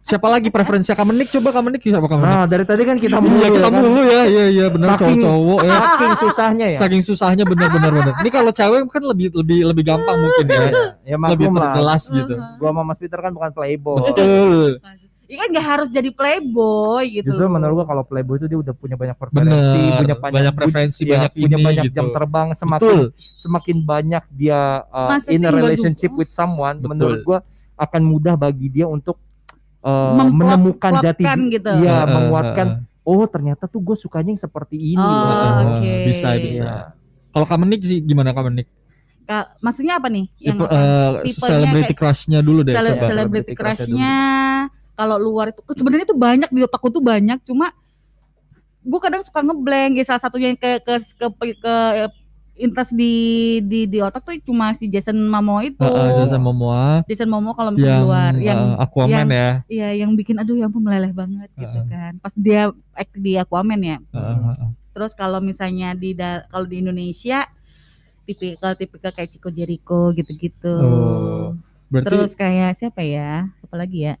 Siapa 0.00 0.24
lagi 0.24 0.48
preferensi 0.48 0.88
Kamenik? 0.88 1.28
Coba 1.28 1.50
Kamenik 1.50 1.80
siapa 1.80 2.06
Kamenik? 2.06 2.24
nah 2.24 2.44
dari 2.44 2.64
tadi 2.64 2.82
kan 2.82 2.96
kita 2.96 3.18
mulu 3.18 3.34
Iya, 3.34 3.48
kita 3.50 3.60
ya 3.60 3.68
kan? 3.68 3.82
mulu 3.82 4.02
ya, 4.02 4.20
iya 4.24 4.44
iya 4.48 4.66
benar 4.68 4.88
cowok-cowok 4.94 5.60
ya. 5.60 5.72
saking 5.74 6.14
susahnya 6.16 6.66
ya 6.68 6.78
Saking 6.78 7.02
susahnya 7.02 7.44
benar 7.44 7.68
benar. 7.68 7.90
Ini 8.20 8.30
kalau 8.30 8.50
cewek 8.50 8.80
kan 8.86 9.02
lebih 9.02 9.26
lebih 9.34 9.58
lebih 9.66 9.84
gampang 9.84 10.16
mungkin 10.16 10.44
ya. 10.46 10.60
ya 11.04 11.16
lebih 11.18 11.18
maklum 11.18 11.54
lah 11.54 11.62
terjelas 11.68 12.02
gitu. 12.06 12.34
Gue 12.34 12.68
sama 12.68 12.82
Mas 12.82 12.96
Peter 12.96 13.18
kan 13.18 13.32
bukan 13.32 13.50
playboy 13.50 14.00
Betul. 14.06 14.70
Iya 15.28 15.44
kan 15.44 15.48
nggak 15.52 15.66
harus 15.68 15.88
jadi 15.92 16.08
playboy 16.08 17.04
gitu. 17.20 17.28
Justru 17.28 17.44
loh. 17.44 17.52
menurut 17.52 17.84
gua 17.84 17.86
kalau 17.92 18.00
playboy 18.00 18.40
itu 18.40 18.48
dia 18.48 18.58
udah 18.64 18.72
punya 18.72 18.96
banyak 18.96 19.12
preferensi, 19.12 19.52
Benar. 19.52 19.98
punya 20.00 20.16
banyak, 20.16 20.32
banyak 20.40 20.54
preferensi, 20.56 21.02
ya, 21.04 21.10
banyak 21.12 21.32
punya 21.36 21.58
ini 21.60 21.66
banyak 21.68 21.84
gitu. 21.84 21.96
jam 22.00 22.06
terbang. 22.16 22.48
Semakin 22.56 22.80
Betul. 22.80 23.02
semakin 23.36 23.76
banyak 23.84 24.24
dia 24.32 24.60
uh, 24.88 25.08
Masa 25.12 25.28
in 25.28 25.44
a 25.44 25.52
relationship 25.52 26.16
juga? 26.16 26.20
with 26.24 26.30
someone, 26.32 26.80
Betul. 26.80 26.88
menurut 26.96 27.18
gua 27.28 27.38
akan 27.76 28.02
mudah 28.08 28.34
bagi 28.40 28.72
dia 28.72 28.88
untuk 28.88 29.20
uh, 29.84 30.16
menemukan 30.16 30.96
jati 30.98 31.22
gitu. 31.52 31.70
Iya, 31.76 32.08
Heeh, 32.08 32.08
menguatkan. 32.08 32.68
heeh. 32.80 32.86
Oh 33.04 33.24
ternyata 33.24 33.64
tuh 33.64 33.80
gue 33.80 33.96
sukanya 33.96 34.36
yang 34.36 34.40
seperti 34.40 34.76
ini. 34.76 35.00
Oh, 35.00 35.80
oke. 35.80 35.94
Bisa 36.12 36.28
bisa. 36.36 36.64
Iya. 36.64 36.76
Kalau 37.32 37.46
Kamenik 37.48 37.80
sih 37.80 38.04
gimana 38.04 38.36
Kamenik? 38.36 38.68
Ka- 39.24 39.48
maksudnya 39.64 39.96
apa 39.96 40.12
nih? 40.12 40.28
Yang 40.40 40.56
Tipe, 40.60 41.44
eh, 41.48 41.60
kayak- 41.84 41.96
crush-nya 41.96 42.40
dulu 42.44 42.60
deh. 42.64 42.72
Cele- 42.76 42.96
coba. 42.96 43.08
celebrity 43.08 43.52
crush-nya 43.56 44.16
kalau 44.98 45.14
luar 45.14 45.54
itu 45.54 45.62
sebenarnya 45.78 46.10
itu 46.10 46.18
banyak 46.18 46.50
di 46.50 46.60
otakku 46.66 46.90
tuh 46.90 46.98
banyak 46.98 47.38
cuma 47.46 47.70
gue 48.82 48.98
kadang 48.98 49.22
suka 49.22 49.46
ngeblank. 49.46 49.94
Ya 49.94 50.04
salah 50.04 50.22
satunya 50.26 50.50
yang 50.50 50.58
ke 50.58 50.82
ke 50.82 50.94
ke, 51.14 51.26
ke, 51.30 51.46
ke 51.62 51.74
intas 52.58 52.90
di 52.90 53.14
di 53.62 53.86
di 53.86 54.02
otak 54.02 54.26
tuh 54.26 54.34
cuma 54.42 54.74
si 54.74 54.90
Jason 54.90 55.14
Momoa 55.14 55.62
itu. 55.62 55.78
Heeh, 55.78 56.26
Jason 56.26 56.42
Momoa. 56.42 57.06
Jason 57.06 57.30
Momoa 57.30 57.54
kalau 57.54 57.70
misalnya 57.70 57.94
yang, 57.94 58.06
luar 58.10 58.32
yang 58.42 58.60
eh, 58.74 58.82
Aquaman 58.82 59.14
yang- 59.14 59.30
ya. 59.30 59.50
Iya 59.70 59.88
yang 60.02 60.10
bikin 60.18 60.34
aduh 60.42 60.58
ya 60.58 60.66
ampun 60.66 60.82
meleleh 60.82 61.14
banget 61.14 61.46
gitu 61.54 61.78
Heeh. 61.78 61.86
kan. 61.86 62.12
Pas 62.18 62.34
dia 62.34 62.74
act 62.98 63.14
di 63.14 63.38
Aquaman 63.38 63.78
ya. 63.78 63.98
Heeh, 64.02 64.36
heeh. 64.50 64.70
terus 64.90 65.14
kalau 65.14 65.38
misalnya 65.38 65.94
di 65.94 66.10
kalau 66.50 66.66
di 66.66 66.82
Indonesia 66.82 67.46
tipikal 68.26 68.74
tipikal 68.74 69.14
kayak 69.14 69.30
Chico 69.30 69.54
Jericho 69.54 70.10
gitu-gitu. 70.10 70.74
Oh, 70.82 71.54
Berarti 71.88 72.04
terus 72.10 72.32
kayak 72.34 72.74
siapa 72.74 73.06
ya? 73.06 73.46
Apa 73.62 73.74
lagi 73.78 74.10
ya 74.10 74.18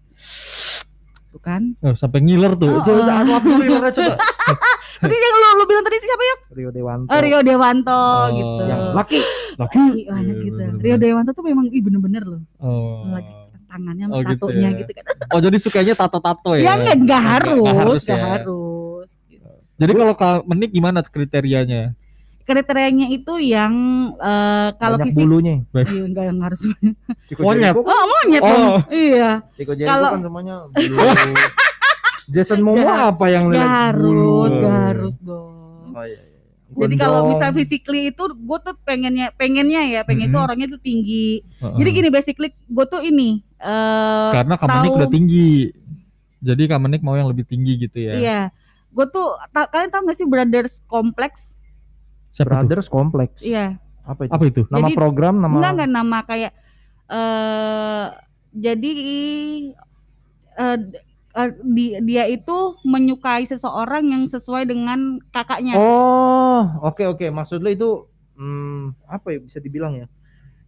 tuh 1.28 1.38
kan 1.38 1.62
oh, 1.78 1.92
sampai 1.92 2.18
ngiler 2.20 2.52
tuh. 2.54 2.70
Oh, 2.70 2.80
coba 2.80 3.02
oh. 3.04 3.20
apa 3.20 3.36
dulu 3.38 3.54
ngilernya 3.58 3.92
coba. 3.92 4.14
tadi 5.00 5.14
yang 5.14 5.34
lu, 5.34 5.48
lu 5.54 5.64
bilang 5.64 5.84
tadi 5.84 5.96
siapa 5.98 6.24
ya 6.24 6.36
Rio 6.50 6.70
Dewanto. 6.70 7.06
oh, 7.06 7.20
Rio 7.20 7.40
Dewanto 7.40 7.92
Oh. 7.94 8.22
gitu 8.30 8.62
Yang 8.64 8.82
laki. 8.92 9.18
Laki. 9.54 9.78
Laki 9.78 10.00
banget 10.04 10.26
Iya, 10.28 10.42
gitu 10.42 10.56
bener-bener. 10.56 10.82
Rio 10.82 10.96
Dewanto 10.98 11.30
tuh 11.30 11.44
memang 11.44 11.66
ih 11.68 11.80
bener-bener 11.80 12.22
loh 12.24 12.42
Oh. 12.58 13.06
Lagi. 13.08 13.32
tangannya 13.66 14.04
Oh, 14.08 14.20
gitu 14.22 14.34
tatonya 14.42 14.68
ya. 14.70 14.78
gitu 14.78 14.90
kan 14.90 15.04
Oh, 15.32 15.40
jadi 15.40 15.56
sukanya 15.58 15.94
tato-tato 15.94 16.50
ya. 16.56 16.62
ya 16.64 16.72
enggak 16.74 16.96
enggak 16.98 17.22
harus 17.22 17.60
Nggak 17.62 17.76
harus 17.78 18.00
enggak 18.00 18.16
ya. 18.16 18.26
harus 18.32 19.08
gitu. 19.28 19.48
Jadi 19.78 19.92
kalau 19.94 20.14
Kamenik 20.14 20.70
gimana 20.72 20.98
kriterianya? 21.00 21.82
Kriterianya 22.48 23.06
itu 23.06 23.36
yang 23.38 23.72
eh, 24.16 24.68
kalau 24.74 24.96
Banyak 24.96 25.06
fisik 25.06 25.22
bulunya. 25.22 25.54
iya 25.76 26.02
enggak 26.02 26.24
yang 26.24 26.38
harus 26.40 26.60
Monyet. 27.36 27.68
Jericho 27.68 27.82
kan- 27.84 27.92
oh 27.92 28.04
monyet 28.08 28.40
Oh. 28.40 28.48
dong 28.48 28.72
iya 28.90 29.30
Jericho 29.52 29.72
Kalau- 29.78 30.12
kan 30.16 30.20
semuanya 30.24 30.54
bulu. 30.66 30.96
Jason 32.28 32.60
Momoa 32.60 33.08
apa 33.08 33.26
yang 33.28 33.48
lihat 33.48 33.68
harus 33.90 34.04
bulu? 34.04 34.44
enggak 34.46 34.76
harus 34.86 35.14
dong 35.18 35.52
Oh, 35.90 36.04
iya, 36.04 36.20
iya. 36.20 36.40
jadi 36.78 36.94
kalau 36.96 37.20
misal 37.26 37.50
physically 37.50 38.08
itu 38.08 38.22
gue 38.22 38.58
tuh 38.60 38.74
pengennya 38.82 39.32
pengennya 39.32 39.82
ya 39.84 40.00
pengen 40.02 40.28
tuh 40.28 40.38
Mhm. 40.38 40.46
orangnya 40.46 40.66
tuh 40.68 40.78
tinggi 40.78 41.40
Heeh. 41.56 41.74
jadi 41.74 41.88
gini 41.90 42.08
basically 42.08 42.48
gue 42.50 42.86
tuh 42.86 43.00
ini 43.00 43.40
eh 43.58 44.30
Karena 44.32 44.54
Kamenik 44.54 44.86
tahu- 44.86 44.98
udah 44.98 45.10
tinggi. 45.10 45.72
Jadi 46.38 46.62
Kamenik 46.64 47.02
mau 47.02 47.12
yang 47.12 47.26
lebih 47.26 47.42
tinggi 47.42 47.74
gitu 47.76 47.98
ya. 47.98 48.14
Iya. 48.14 48.40
Gue 48.88 49.02
tuh 49.04 49.26
ta- 49.50 49.66
kalian 49.66 49.90
tahu 49.90 50.06
gak 50.06 50.14
sih 50.14 50.22
Brothers 50.24 50.78
Complex? 50.84 51.57
Siapa 52.38 52.46
tuh? 52.46 52.54
Brothers 52.62 52.88
Complex. 52.88 53.30
Iya. 53.42 53.76
Apa 54.06 54.24
itu? 54.24 54.32
Apa 54.32 54.44
itu? 54.46 54.62
Nama 54.70 54.86
Jadi- 54.86 54.96
program 54.96 55.34
nama 55.36 55.54
Enggak 55.58 55.72
enggak 55.74 55.90
nama 55.90 56.18
kayak 56.22 56.52
eh 57.08 58.06
jadi 58.54 58.92
eh 60.54 60.76
d- 60.78 61.02
eh, 61.34 61.50
di- 61.62 61.96
dia 62.02 62.24
itu 62.26 62.56
menyukai 62.82 63.44
seseorang 63.44 64.06
yang 64.06 64.24
sesuai 64.26 64.64
dengan 64.64 65.20
kakaknya. 65.28 65.76
Oh, 65.76 66.62
oke 66.82 67.04
oke. 67.06 67.26
Maksud 67.28 67.60
lu 67.60 67.70
itu 67.70 67.90
hmm, 68.34 68.94
apa 69.04 69.34
ya 69.34 69.38
bisa 69.40 69.58
dibilang 69.58 69.94
ya? 69.94 70.06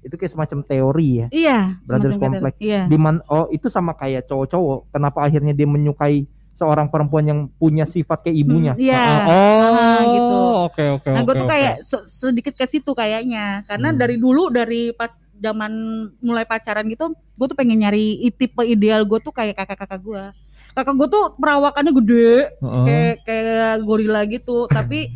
Itu 0.01 0.17
kayak 0.17 0.33
semacam 0.33 0.59
teori 0.65 1.09
ya. 1.21 1.27
Iya, 1.29 1.59
Brothers 1.85 2.17
Complex. 2.17 2.55
Iya. 2.57 2.89
Di 2.89 2.97
man- 2.97 3.25
oh, 3.29 3.47
itu 3.53 3.69
sama 3.69 3.93
kayak 3.93 4.25
cowok-cowok. 4.27 4.91
Kenapa 4.91 5.23
akhirnya 5.23 5.53
dia 5.53 5.69
menyukai 5.69 6.25
seorang 6.61 6.87
perempuan 6.87 7.25
yang 7.25 7.41
punya 7.51 7.83
sifat 7.85 8.21
kayak 8.23 8.37
ibunya? 8.39 8.73
Hmm, 8.73 8.83
Iya. 8.83 9.01
Ah, 9.01 9.21
oh, 9.25 9.65
Ah, 9.71 10.01
gitu. 10.07 10.37
Oke, 10.63 10.85
oke, 10.93 11.09
Nah, 11.09 11.23
gue 11.23 11.33
oke, 11.33 11.41
tuh 11.41 11.49
kayak 11.49 11.75
se- 11.81 12.07
sedikit 12.07 12.53
ke 12.53 12.65
situ 12.65 12.93
kayaknya, 12.93 13.65
karena 13.65 13.89
Hmm. 13.89 13.99
dari 13.99 14.17
dulu 14.17 14.49
dari 14.49 14.93
pas 14.93 15.09
zaman 15.35 15.73
mulai 16.21 16.45
pacaran 16.45 16.85
gitu, 16.85 17.09
gue 17.11 17.47
tuh 17.47 17.57
pengen 17.57 17.81
nyari 17.81 18.07
tipe 18.31 18.61
ideal 18.63 19.03
gue 19.03 19.19
tuh 19.19 19.33
kayak 19.33 19.57
kakak-kakak 19.57 19.99
gue. 19.99 20.25
kakak 20.71 20.95
gue 20.95 21.09
tuh 21.09 21.25
perawakannya 21.35 21.93
gede 21.97 22.31
Heeh. 22.55 22.85
kayak 22.87 23.15
kayak 23.27 23.75
gorila 23.83 24.23
gitu 24.23 24.69
tapi 24.71 25.11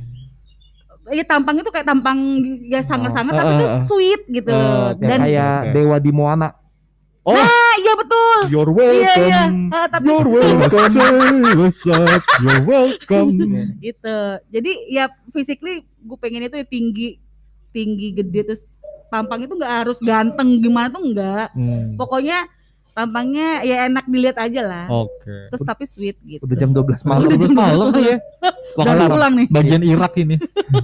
ya 1.07 1.22
tampangnya 1.22 1.62
tuh 1.62 1.70
kayak 1.70 1.87
tampang 1.87 2.18
ya 2.61 2.80
sangat-sangat 2.80 3.30
Oh. 3.30 3.38
tapi 3.38 3.52
Ah, 3.52 3.61
tuh 3.61 3.68
ah, 3.68 3.70
ah. 3.70 3.83
sweet 3.85 4.20
gitu 4.26 4.50
Oh, 4.50 4.90
oke. 4.90 4.98
dan 4.98 5.18
kayak 5.20 5.57
dewa 5.70 5.96
di 6.00 6.11
Moana 6.11 6.48
Oh, 7.24 7.32
ah 7.32 7.48
iya 7.76 7.92
betul 7.94 8.38
you're 8.46 8.68
iya 8.68 9.12
iya 9.16 9.42
welcome. 9.48 9.72
Ah, 9.72 9.87
tapi 9.88 10.04
You're 10.04 10.28
welcome. 10.28 10.92
Say 10.92 11.16
what's 11.54 11.80
up. 11.87 12.20
You're 12.38 12.62
welcome. 12.62 13.28
gitu 13.80 14.18
jadi 14.46 14.72
ya 14.87 15.04
physically 15.28 15.74
gue 15.82 16.16
pengen 16.16 16.44
itu 16.44 16.54
ya 16.54 16.66
tinggi 16.66 17.16
tinggi 17.70 18.12
gede 18.12 18.40
terus 18.44 18.62
tampang 19.08 19.40
itu 19.40 19.52
nggak 19.52 19.74
harus 19.80 19.96
ganteng 19.98 20.58
gimana 20.58 20.88
tuh 20.88 21.00
enggak 21.02 21.48
Hmm, 21.50 21.94
pokoknya 21.94 22.44
tampangnya 22.90 23.62
ya 23.62 23.88
enak 23.88 24.04
dilihat 24.04 24.37
aja 24.37 24.60
lah 24.60 24.87
Oke. 24.87 25.48
terus 25.48 25.62
tapi 25.62 25.82
sweet 25.84 26.14
gitu 26.20 26.42
udah 26.42 26.56
jam 26.56 26.70
12 26.70 27.02
malam 27.02 27.24
Malam, 27.24 27.26
Udah 27.26 27.38
jam 27.40 27.52
malam 27.52 27.87
12 27.90 28.04
ya. 28.04 28.16
udah 28.74 28.92
Alarm. 28.92 29.10
pulang 29.10 29.32
nih 29.34 29.46
Bagian 29.48 29.82
Irak 29.82 30.12
ini. 30.16 30.37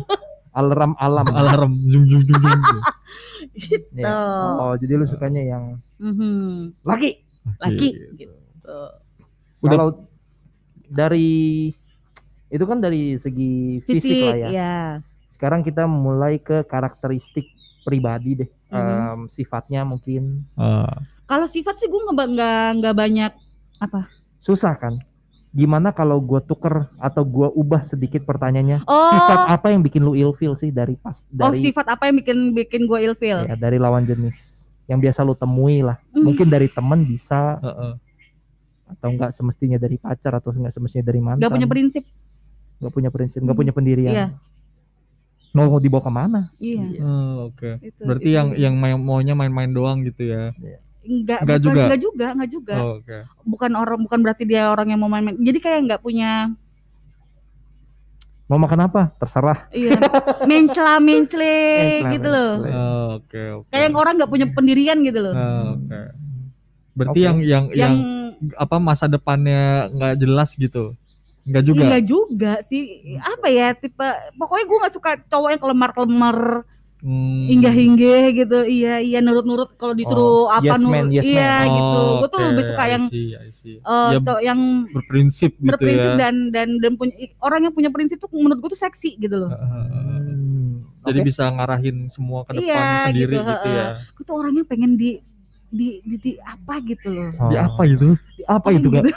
alarm 0.52 0.92
alam 0.96 1.26
Alarm. 1.28 1.72
Jung 1.86 2.04
jung 2.04 2.22
jung 2.24 2.42
jung. 3.52 3.84
Ya. 3.94 4.14
oh 4.56 4.74
jadi 4.74 4.92
lu 4.94 5.04
sukanya 5.04 5.42
yang 5.42 5.64
Mhm. 5.96 6.76
laki 6.80 7.20
laki 7.56 7.88
Gitu. 8.14 8.14
gitu 8.16 8.36
Udah- 9.60 9.76
kalau 9.76 9.88
dari 10.86 11.70
itu 12.46 12.64
kan 12.64 12.78
dari 12.78 13.14
segi 13.14 13.78
fisik, 13.80 14.02
fisik 14.02 14.18
lah 14.20 14.36
ya 14.36 14.48
ya 14.50 14.76
sekarang 15.28 15.60
kita 15.60 15.84
mulai 15.84 16.36
ke 16.36 16.62
karakteristik 16.62 17.46
pribadi 17.80 18.44
deh 18.44 18.50
Mhm. 18.68 18.78
Em, 18.78 19.20
sifatnya 19.26 19.82
mungkin 19.82 20.46
Ah, 20.54 20.94
kalau 21.24 21.46
sifat 21.46 21.74
sih 21.76 21.86
gue 21.86 22.00
nggak 22.00 22.28
nggak 22.30 22.66
nggak 22.76 22.94
banyak 22.94 23.32
susah 24.38 24.74
kan 24.74 24.94
gimana 25.50 25.90
kalau 25.90 26.18
gua 26.18 26.38
tuker 26.38 26.86
atau 26.96 27.22
gua 27.22 27.50
ubah 27.50 27.80
sedikit 27.80 28.22
pertanyaannya 28.22 28.82
Oh. 28.82 29.10
sifat 29.10 29.38
apa 29.50 29.66
yang 29.68 29.80
bikin 29.80 30.00
lu 30.00 30.14
ilfil 30.14 30.54
sih 30.54 30.70
dari 30.70 30.94
pas 30.94 31.24
oh 31.24 31.50
dari 31.50 31.58
sifat 31.60 31.86
apa 31.88 32.06
yang 32.06 32.16
bikin 32.16 32.38
bikin 32.52 32.80
gue 32.84 32.98
ilfeel 33.04 33.44
ya, 33.44 33.54
dari 33.54 33.76
lawan 33.76 34.02
jenis 34.02 34.68
yang 34.86 34.98
biasa 34.98 35.20
lu 35.20 35.34
temui 35.34 35.80
lah 35.80 35.98
Hmm. 36.10 36.22
mungkin 36.24 36.46
dari 36.46 36.66
teman 36.66 37.02
bisa 37.02 37.58
heeh. 37.58 37.92
atau 38.88 39.08
enggak 39.08 39.30
semestinya 39.30 39.74
dari 39.76 39.96
pacar 39.96 40.34
atau 40.34 40.50
enggak 40.50 40.70
semestinya 40.70 41.04
dari 41.04 41.18
mantan 41.18 41.38
nggak 41.40 41.50
punya 41.52 41.68
prinsip 41.68 42.02
nggak 42.78 42.92
punya 42.92 43.10
prinsip 43.10 43.38
nggak 43.40 43.54
punya 43.56 43.72
pendirian 43.72 44.12
Iya. 44.12 44.26
mau 45.50 45.66
mau 45.68 45.78
dibawa 45.78 45.98
ke 46.00 46.12
mana 46.12 46.40
iya 46.58 46.86
Oh, 46.98 47.50
Oke. 47.50 47.78
itu, 47.80 47.98
Berarti 48.00 48.22
itu. 48.24 48.34
yang 48.34 48.48
yang 48.54 48.74
main, 48.74 48.94
maunya 48.96 49.34
main-main 49.34 49.66
doang 49.68 50.02
gitu 50.02 50.22
ya. 50.24 50.54
Nggak 51.00 51.38
Nggak 51.40 51.58
bukan- 51.58 51.64
juga? 51.66 51.82
nggak 51.82 52.00
juga 52.00 52.26
nggak 52.32 52.50
juga 52.50 52.74
Oh, 52.76 52.94
Oke. 52.98 53.18
bukan 53.42 53.70
orang 53.72 53.98
bukan 54.00 54.18
berarti 54.20 54.44
dia 54.44 54.68
orang 54.68 54.88
yang 54.88 54.98
mau 54.98 55.08
main-main 55.08 55.36
jadi 55.36 55.58
kayak 55.58 55.80
nggak 55.86 56.00
punya 56.00 56.52
mau 58.46 58.58
makan 58.58 58.80
apa 58.82 59.02
terserah 59.16 59.70
iya 59.70 59.94
mencela 60.42 60.98
mencle 60.98 61.38
Mencela, 61.38 62.10
gitu 62.10 62.28
loh 62.28 62.52
mencela. 62.58 62.74
Oh, 62.74 63.08
Oke, 63.16 63.42
oke. 63.54 63.66
kayak 63.70 63.82
yang 63.86 63.96
orang 63.96 64.12
nggak 64.16 64.30
punya 64.30 64.46
pendirian 64.48 64.98
gitu 65.00 65.20
loh 65.20 65.32
Oh, 65.32 65.66
Oke. 65.76 66.00
Berarti 66.90 67.16
Oke. 67.16 67.24
yang 67.24 67.38
yang 67.40 67.64
yang 67.70 67.94
yang 67.94 67.94
apa 68.58 68.76
masa 68.76 69.06
depannya 69.06 69.86
nggak 69.90 70.14
jelas 70.18 70.52
gitu. 70.52 70.90
Nggak 71.42 71.64
juga. 71.64 71.82
Enggak 71.86 72.04
juga 72.04 72.52
sih 72.60 72.82
apa 73.16 73.46
ya 73.48 73.72
tipe 73.72 74.04
pokoknya 74.34 74.64
gue 74.66 74.78
nggak 74.80 74.94
suka 74.94 75.10
cowok 75.24 75.48
yang 75.50 75.62
kelemar 75.62 75.90
kelemar 75.92 76.36
Hmm. 77.00 77.48
hinggah 77.48 77.72
gitu 78.30 78.58
iya 78.62 79.00
iya 79.00 79.18
nurut 79.18 79.42
nurut 79.42 79.72
kalau 79.74 79.96
disuruh 79.96 80.44
Oh, 80.44 80.52
apa 80.52 80.68
yes 80.68 80.80
man, 80.82 81.08
nurut 81.08 81.16
yes 81.16 81.24
man. 81.24 81.32
iya 81.32 81.52
gitu 81.66 82.00
gue 82.14 82.28
tuh 82.28 82.38
Oke, 82.38 82.48
lebih 82.52 82.64
suka 82.66 82.82
I 82.82 82.90
yang 82.90 83.04
see, 83.06 83.26
I 83.32 83.48
see. 83.48 83.76
eh, 83.78 84.08
Ya, 84.10 84.18
cowok 84.20 84.42
yang 84.42 84.60
berprinsip 84.86 85.50
gitu 85.54 85.70
berprinsip 85.70 86.12
ya. 86.12 86.18
dan 86.18 86.34
dan 86.50 86.68
dan 86.76 86.92
punya 86.94 87.12
orang 87.40 87.60
yang 87.62 87.72
punya 87.72 87.88
prinsip 87.88 88.16
tuh 88.16 88.28
menurut 88.30 88.60
gue 88.60 88.70
tuh 88.70 88.80
seksi 88.80 89.16
gitu 89.16 89.32
loh 89.34 89.48
Hmm, 89.48 90.84
Jadi 91.00 91.18
oke. 91.18 91.26
bisa 91.26 91.48
ngarahin 91.48 91.96
semua 92.06 92.44
ke 92.44 92.52
depan 92.54 92.68
Iya, 92.68 92.84
sendiri 93.06 93.32
gitu, 93.32 93.48
gitu, 93.48 93.68
ya. 93.70 93.86
gue 94.06 94.22
tuh 94.22 94.36
orangnya 94.36 94.64
pengen 94.64 94.92
di 94.94 95.10
di 95.66 95.88
di, 96.02 96.16
di 96.18 96.32
apa 96.36 96.74
gitu 96.82 97.08
loh 97.08 97.30
Oh. 97.34 97.48
Di 97.48 97.56
apa 97.56 97.82
itu? 97.86 98.08
Di 98.34 98.44
apa 98.44 98.66
Pengen 98.66 98.76
itu 98.76 98.88
gitu. 98.90 98.96
gak? 98.98 99.04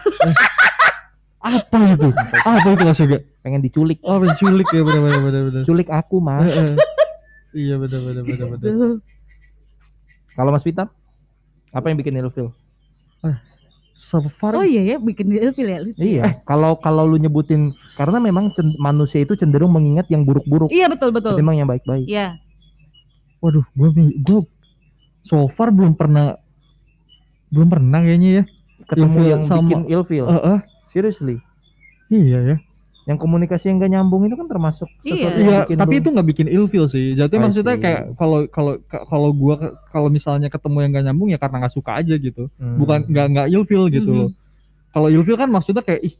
apa 1.43 1.79
itu? 1.89 2.09
apa 2.39 2.67
itu 2.69 2.83
Mas 2.85 2.95
Yoga? 2.97 3.17
pengen 3.43 3.59
diculik 3.59 3.99
Oh 4.01 4.15
penculik 4.17 4.67
ya 4.69 4.79
benar 4.81 5.01
benar 5.19 5.41
benar 5.43 5.61
culik 5.61 5.89
aku 5.89 6.15
mas 6.17 6.47
Heeh. 6.47 6.71
Iya 7.53 7.75
benar 7.77 7.99
benar 8.01 8.23
benar 8.23 8.47
benar. 8.51 8.59
Tuh. 8.59 8.95
kalau 10.33 10.49
mas 10.49 10.65
Pita 10.65 10.89
apa 11.69 11.85
yang 11.87 11.97
bikin 11.97 12.17
ilfil 12.17 12.49
So 13.93 14.25
far 14.25 14.57
oh 14.57 14.65
iya 14.65 14.81
ya 14.83 14.97
bikin 14.97 15.29
ilfil 15.29 15.67
ya 15.67 15.77
lucu 15.79 16.01
ya. 16.01 16.09
iya 16.09 16.23
kalau 16.43 16.73
kalau 16.75 17.05
lu 17.05 17.15
nyebutin 17.15 17.69
karena 17.93 18.17
memang 18.17 18.49
manusia 18.75 19.21
itu 19.21 19.37
cenderung 19.37 19.69
mengingat 19.69 20.09
yang 20.09 20.25
buruk-buruk 20.25 20.73
iya 20.73 20.89
betul 20.89 21.13
betul 21.13 21.37
ketimbang 21.37 21.61
yang 21.61 21.69
baik-baik 21.69 22.09
iya 22.09 22.41
waduh 23.37 23.61
gue 23.71 23.89
gue 24.17 24.39
so 25.21 25.45
far 25.47 25.69
belum 25.69 25.93
pernah 25.93 26.41
belum 27.47 27.69
pernah 27.69 28.01
kayaknya 28.01 28.29
ya. 28.33 28.43
ketemu 28.83 29.05
Ilfil 29.13 29.25
yang 29.29 29.41
sama- 29.45 29.61
bikin 29.61 29.81
ilfil 29.87 30.25
Heeh. 30.25 30.57
seriously 30.89 31.37
iya 32.09 32.39
ya. 32.43 32.57
Yang 33.03 33.17
komunikasi 33.17 33.67
yang 33.67 33.77
gak 33.77 33.91
nyambung 33.91 34.23
itu 34.23 34.33
kan 34.33 34.47
termasuk 34.47 34.87
sesuatu 34.99 35.11
Iya. 35.35 35.43
yang 35.43 35.43
Iya, 35.43 35.59
bikin 35.65 35.77
tapi 35.77 35.93
lu- 35.93 35.99
itu 35.99 36.07
nggak 36.09 36.27
bikin 36.29 36.47
ilfil 36.47 36.85
sih. 36.87 37.05
Jadi 37.13 37.35
maksudnya 37.35 37.75
see. 37.75 37.83
kayak 37.83 38.01
kalau 38.15 38.39
kalau 38.47 38.73
kalau 38.87 39.29
gua 39.31 39.55
kalau 39.89 40.07
misalnya 40.07 40.47
ketemu 40.47 40.77
yang 40.79 40.91
gak 40.93 41.05
nyambung 41.05 41.27
ya 41.27 41.37
karena 41.37 41.59
nggak 41.59 41.73
suka 41.73 41.99
aja 41.99 42.15
gitu. 42.15 42.47
Hmm. 42.55 42.79
Bukan 42.79 43.03
nggak 43.05 43.25
nggak 43.29 43.47
ilfil 43.51 43.83
gitu 43.89 44.07
Mhm. 44.07 44.17
loh. 44.17 44.29
Kalau 44.89 45.07
ilfil 45.09 45.35
kan 45.35 45.47
maksudnya 45.47 45.81
kayak 45.81 45.99
ih 46.01 46.15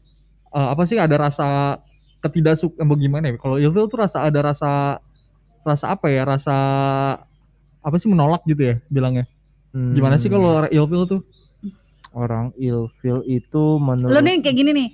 eh, 0.50 0.68
apa 0.70 0.82
sih 0.84 0.94
ada 0.94 1.16
rasa 1.16 1.80
ketidaksuka 2.20 2.80
bagaimana 2.80 3.28
ya? 3.28 3.36
Kalau 3.36 3.56
ilfil 3.56 3.84
tuh 3.86 3.98
rasa 3.98 4.22
ada 4.22 4.40
rasa 4.44 5.00
rasa 5.62 5.86
apa 5.88 6.06
ya? 6.08 6.22
Rasa 6.22 6.56
apa 7.80 7.96
sih 7.96 8.06
menolak 8.06 8.44
gitu 8.44 8.60
ya 8.62 8.76
bilangnya. 8.86 9.24
Hmm. 9.70 9.92
Gimana 9.92 10.14
sih 10.14 10.28
kalau 10.28 10.58
orang 10.58 10.70
ilfil 10.70 11.04
tuh? 11.08 11.22
orang 12.14 12.54
ilfil 12.54 13.26
itu 13.26 13.64
menurut 13.76 14.14
lo 14.14 14.20
nih 14.20 14.38
kayak 14.38 14.54
gini 14.54 14.70
nih 14.70 14.88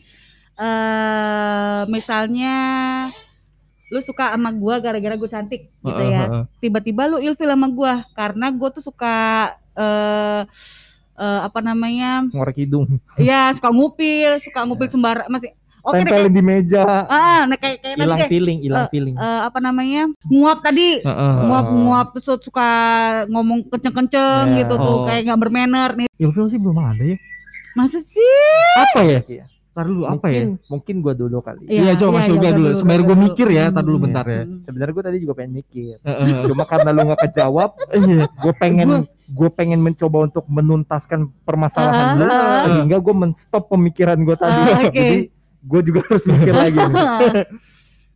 eh 0.61 1.81
misalnya 1.89 2.55
lu 3.91 3.99
suka 4.05 4.37
sama 4.37 4.53
gua 4.53 4.79
gara-gara 4.79 5.17
gue 5.17 5.27
cantik 5.27 5.67
gitu 5.67 6.03
ya. 6.05 6.47
Tiba-tiba 6.61 7.09
lu 7.09 7.19
ilfil 7.19 7.49
sama 7.49 7.67
gua 7.67 8.05
karena 8.15 8.53
gua 8.53 8.69
tuh 8.71 8.85
suka 8.85 9.51
eh 9.75 10.41
eh, 11.17 11.41
apa 11.43 11.59
namanya? 11.59 12.23
Ngorek 12.31 12.61
hidung. 12.61 12.87
Ya 13.19 13.51
suka 13.57 13.73
ngupil 13.73 14.39
suka 14.39 14.63
ngupil 14.63 14.87
sembar 14.87 15.27
masih 15.27 15.51
oke 15.81 15.97
deh 15.97 16.05
kayak, 16.05 16.29
tempelin 16.29 16.33
di 16.37 16.43
meja. 16.45 16.85
Ah 17.09 17.49
nah, 17.49 17.57
kayak 17.57 17.81
kayak 17.81 17.97
tadi 17.97 18.05
hilang 18.05 18.21
feeling 18.29 18.59
hilang 18.63 18.87
feeling. 18.93 19.15
Eh, 19.17 19.41
apa 19.43 19.59
namanya? 19.59 20.07
Nguap 20.29 20.61
tadi. 20.63 21.01
Nguap 21.03 21.67
heeh. 21.67 21.81
nguap 21.83 22.07
terus 22.15 22.29
suka 22.41 22.69
ngomong 23.27 23.65
kenceng-kenceng 23.69 24.55
Ya. 24.55 24.59
gitu 24.63 24.75
tuh 24.77 24.97
Oh. 25.03 25.05
kayak 25.09 25.25
nggak 25.27 25.41
bermanner 25.41 25.91
nih. 25.99 26.09
Ilfil 26.15 26.47
sih 26.47 26.61
belum 26.61 26.79
ada 26.79 27.01
ya. 27.03 27.17
masa 27.73 27.99
sih? 28.03 28.23
Apa 28.77 29.03
ya? 29.03 29.21
Ntar 29.71 29.87
dulu 29.87 30.03
apa 30.03 30.27
ya? 30.27 30.43
mungkin 30.43 30.67
mungkin 30.67 30.95
gua 30.99 31.15
dulu 31.15 31.39
kali 31.39 31.63
Iya, 31.65 31.95
coba 31.95 32.11
Mas 32.17 32.27
Yoga 32.27 32.39
udah 32.41 32.53
dulu. 32.53 32.69
Sembari 32.75 32.91
udah 32.93 33.07
gua 33.07 33.15
dulu. 33.15 33.25
mikir 33.25 33.47
ya, 33.49 33.65
tar 33.69 33.83
dulu 33.83 33.97
Hmm. 33.97 34.05
bentar 34.05 34.25
ya. 34.27 34.43
Hmm. 34.43 34.59
sebenarnya 34.59 34.93
gue 34.93 35.05
tadi 35.05 35.19
juga 35.19 35.33
pengen 35.33 35.53
mikir 35.57 35.95
cuma 36.49 36.63
karena 36.65 36.89
lu 36.89 37.01
nggak 37.05 37.21
kejawab 37.23 37.71
Iya. 37.89 38.25
gue 38.27 38.53
pengen 38.57 38.89
gue 39.29 39.49
pengen 39.51 39.79
mencoba 39.79 40.19
untuk 40.25 40.45
menuntaskan 40.45 41.21
permasalahan 41.41 42.07
Ah, 42.09 42.15
lu 42.17 42.27
sehingga 42.61 42.97
gue 42.99 43.15
menstop 43.17 43.63
pemikiran 43.69 44.19
gue 44.19 44.35
tadi 44.35 44.61
Ah, 44.61 44.79
oke. 44.85 44.91
jadi 44.93 45.19
gue 45.61 45.81
juga 45.85 46.01
harus 46.03 46.25
mikir 46.25 46.51
lagi 46.53 46.79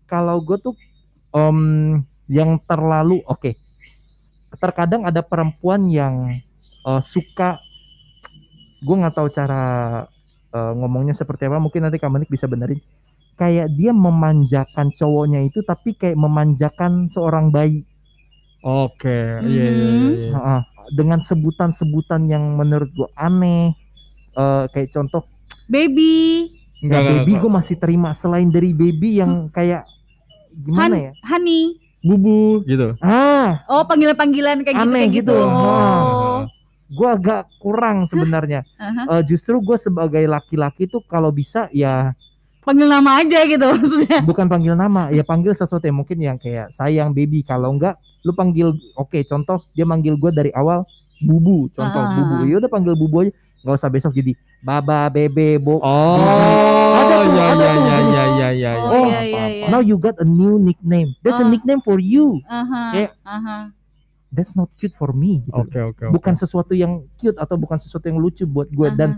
kalau 0.06 0.36
gue 0.40 0.58
tuh 0.58 0.74
em, 1.30 1.58
yang 2.26 2.58
terlalu 2.58 3.22
oke 3.22 3.54
terkadang 4.54 5.02
ada 5.02 5.20
perempuan 5.20 5.84
yang 5.84 6.34
eh, 6.82 7.00
suka 7.00 7.62
gue 8.80 8.96
nggak 8.96 9.14
tahu 9.14 9.28
cara 9.28 9.62
eh, 10.54 10.72
ngomongnya 10.78 11.18
seperti 11.18 11.50
apa 11.50 11.58
mungkin 11.58 11.82
nanti 11.82 11.98
Kamenik 11.98 12.30
bisa 12.30 12.46
benerin. 12.46 12.78
Kayak 13.34 13.74
dia 13.74 13.90
memanjakan 13.90 14.94
cowoknya 14.94 15.42
itu 15.42 15.66
tapi 15.66 15.98
kayak 15.98 16.14
memanjakan 16.14 17.10
seorang 17.10 17.50
bayi. 17.50 17.82
Oke, 18.62 19.42
iya 19.44 19.64
iya 19.68 19.88
iya. 19.90 20.10
iya. 20.14 20.30
Heeh. 20.32 20.60
dengan 20.92 21.16
sebutan-sebutan 21.16 22.28
yang 22.28 22.60
menurut 22.60 22.92
gue 22.92 23.08
aneh. 23.16 23.72
Eh, 24.36 24.64
kayak 24.70 24.92
contoh 24.94 25.24
baby. 25.66 26.48
Enggak, 26.84 27.00
ya, 27.00 27.08
baby 27.16 27.32
gue 27.40 27.50
masih 27.50 27.76
terima 27.80 28.12
selain 28.12 28.52
dari 28.52 28.76
baby 28.76 29.16
yang 29.16 29.48
kayak 29.48 29.88
gimana 30.54 31.10
ya? 31.10 31.12
honey. 31.24 31.80
Bubu 32.04 32.60
gitu. 32.68 32.92
ah. 33.00 33.64
Oh 33.64 33.88
panggilan-panggilan 33.88 34.60
kayak 34.60 34.76
gitu 34.76 34.92
Aneh 34.92 35.08
kayak 35.08 35.12
gitu, 35.24 35.32
gitu. 35.32 35.40
oh 35.40 36.13
gue 36.86 37.08
agak 37.08 37.48
kurang 37.56 38.04
sebenarnya 38.04 38.60
Aha. 38.76 39.18
Eh, 39.18 39.22
justru 39.24 39.56
gue 39.58 39.74
sebagai 39.74 40.20
laki-laki 40.22 40.84
tuh 40.84 41.00
kalau 41.02 41.28
bisa 41.28 41.66
ya 41.70 42.12
panggil 42.60 42.86
nama 42.86 43.18
aja 43.18 43.44
gitu 43.44 43.60
maksudnya 43.62 44.20
bukan 44.22 44.46
panggil 44.46 44.72
nama 44.72 45.08
ya 45.08 45.20
panggil 45.20 45.52
sesuatu 45.52 45.80
yang 45.80 45.96
mungkin 45.96 46.16
yang 46.18 46.36
kayak 46.36 46.68
sayang 46.70 47.10
baby 47.10 47.40
kalau 47.40 47.72
enggak 47.72 47.96
lu 48.20 48.32
panggil 48.32 48.68
oke 48.94 49.16
contoh 49.22 49.60
dia 49.72 49.84
manggil 49.84 50.14
gue 50.14 50.30
dari 50.30 50.48
awal 50.50 50.84
bubu 51.20 51.68
contoh 51.70 52.00
Ah. 52.00 52.12
bubu 52.14 52.36
ya 52.44 52.56
udah 52.58 52.68
panggil 52.68 52.92
bubu 52.94 53.16
aja 53.20 53.32
nggak 53.60 53.74
usah 53.74 53.88
besok 53.88 54.12
jadi 54.12 54.32
baba 54.60 55.08
bebe 55.08 55.56
bo 55.56 55.76
Oh, 55.78 56.20
Ada 56.94 57.16
tuh, 57.16 57.32
ya 57.32 57.44
ada 57.48 57.64
ya 57.64 57.74
tuh 57.74 57.84
ya 57.84 57.96
ya 58.06 58.24
ya 58.24 58.48
ya. 58.50 58.72
Oh, 58.82 59.06
ya. 59.08 59.20
iya, 59.20 59.20
iya, 59.24 59.44
iya. 59.50 59.66
now 59.68 59.80
you 59.80 59.96
got 59.96 60.16
a 60.16 60.24
new 60.24 60.56
nickname 60.56 61.12
there's 61.20 61.36
a 61.36 61.44
Ah. 61.44 61.48
nickname 61.48 61.80
for 61.80 61.96
you 61.96 62.40
Aha, 62.44 62.82
Kayak- 62.92 63.14
aha. 63.24 63.56
That's 64.34 64.52
not 64.52 64.68
cute 64.74 64.92
for 64.92 65.10
me 65.10 65.46
gitu 65.46 65.54
oke. 65.56 65.80
oke. 65.94 66.04
bukan 66.10 66.34
sesuatu 66.34 66.74
yang 66.74 66.92
cute 67.14 67.38
atau 67.38 67.54
bukan 67.54 67.78
sesuatu 67.78 68.04
yang 68.04 68.18
lucu 68.18 68.44
buat 68.44 68.68
gue 68.68 68.88
aha. 68.88 68.96
dan 68.96 69.10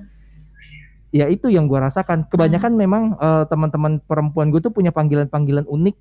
ya 1.08 1.26
itu 1.26 1.48
yang 1.48 1.64
gue 1.64 1.78
rasakan 1.78 2.28
kebanyakan 2.28 2.70
Hmm. 2.70 2.80
memang 2.80 3.02
eh, 3.16 3.44
teman-teman 3.46 3.98
perempuan 4.00 4.52
gue 4.52 4.60
tuh 4.60 4.68
punya 4.68 4.90
panggilan-panggilan 4.90 5.64
unik 5.64 5.96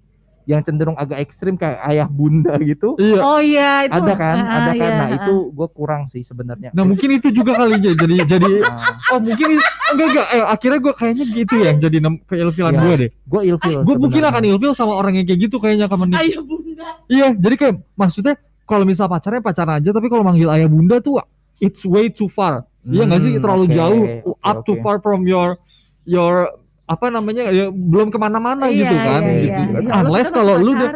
yang 0.46 0.62
cenderung 0.62 0.94
agak 0.94 1.26
ekstrim 1.26 1.58
kayak 1.58 1.82
ayah 1.90 2.06
bunda 2.06 2.54
gitu 2.62 2.94
Iya. 3.02 3.18
Oh 3.18 3.42
iya 3.42 3.90
itu 3.90 3.98
ada 3.98 4.14
kan 4.14 4.38
ah, 4.38 4.56
ada 4.62 4.72
kan 4.72 4.92
iya, 4.94 4.94
nah 4.94 5.08
ah. 5.10 5.18
itu 5.18 5.34
gue 5.50 5.68
kurang 5.74 6.06
sih 6.06 6.22
sebenarnya 6.22 6.70
Nah 6.70 6.86
mungkin 6.86 7.18
itu 7.18 7.34
juga 7.34 7.58
kali 7.58 7.82
ya 7.82 7.98
jadi 7.98 8.16
jadi 8.30 8.52
Nah, 8.62 8.78
oh 9.10 9.20
mungkin 9.26 9.58
enggak 9.58 10.06
enggak 10.06 10.28
eh, 10.30 10.46
akhirnya 10.46 10.80
gue 10.82 10.94
kayaknya 10.94 11.26
gitu 11.34 11.54
ya 11.58 11.66
yang 11.74 11.80
jadi 11.82 11.98
nem- 11.98 12.22
keilfilan 12.22 12.72
Iya. 12.72 12.82
gue 12.82 12.94
deh. 12.96 13.10
gue 13.26 13.42
ilfil 13.42 13.80
Gue 13.82 13.96
mungkin 13.98 14.22
akan 14.22 14.44
ilfil 14.46 14.74
sama 14.78 14.94
orang 14.94 15.18
yang 15.18 15.26
kayak 15.26 15.40
gitu 15.50 15.58
kayaknya 15.58 15.90
kamu 15.90 16.14
nih. 16.14 16.18
Ayah 16.22 16.42
bunda. 16.46 16.88
Iya, 17.08 17.28
jadi 17.34 17.56
kayak 17.58 17.76
maksudnya 17.96 18.36
kalau 18.66 18.84
misal 18.84 19.06
pacarnya 19.06 19.40
pacaran 19.40 19.78
aja 19.78 19.90
tapi 19.90 20.08
kalau 20.08 20.22
manggil 20.22 20.50
ayah 20.50 20.66
bunda 20.66 20.98
tuh 20.98 21.22
it's 21.58 21.86
way 21.86 22.10
too 22.10 22.28
far. 22.28 22.66
Iya 22.84 23.04
nggak 23.04 23.22
sih 23.22 23.32
Hmm, 23.34 23.42
terlalu 23.42 23.66
oke, 23.66 23.74
jauh 23.74 24.04
up 24.42 24.58
too 24.62 24.76
oke. 24.76 24.82
far 24.82 24.98
from 25.00 25.24
your 25.24 25.58
your 26.04 26.50
apa 26.86 27.10
namanya 27.10 27.50
ya 27.50 27.66
belum 27.68 28.14
ke 28.14 28.18
mana-mana 28.20 28.70
Iya, 28.70 28.78
gitu 28.78 28.96
kan 28.96 29.22
iya, 29.24 29.34
gitu. 29.34 29.50
iya, 29.50 29.82
iya. 29.82 29.92
Unless 29.98 30.30
Kita 30.30 30.38
kalau 30.38 30.54
lu 30.60 30.72
udah 30.72 30.90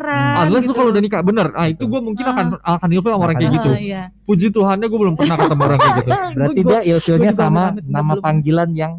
unless 0.46 0.62
lu 0.62 0.70
gitu. 0.70 0.78
kalau 0.78 0.90
udah 0.94 1.02
nikah 1.02 1.22
bener. 1.22 1.48
Nah 1.50 1.66
itu 1.66 1.84
gue 1.84 1.98
mungkin 2.00 2.22
Ah. 2.22 2.32
akan 2.32 2.46
akan 2.62 2.90
ilfil 2.94 3.10
sama 3.10 3.24
orang 3.26 3.36
kayak 3.36 3.54
gitu. 3.58 3.70
Ah, 3.70 3.80
iya. 3.82 4.02
Puji 4.22 4.48
Tuhannya 4.50 4.86
gue 4.86 5.00
belum 5.02 5.16
pernah 5.18 5.36
ketemu 5.36 5.62
orang 5.66 5.80
kayak 5.80 5.96
gitu. 5.96 6.10
berarti 6.38 6.62
dia 6.62 6.80
ilfilnya 6.86 7.32
sama 7.34 7.64
nama 7.82 8.14
panggilan 8.16 8.70
yang 8.74 8.94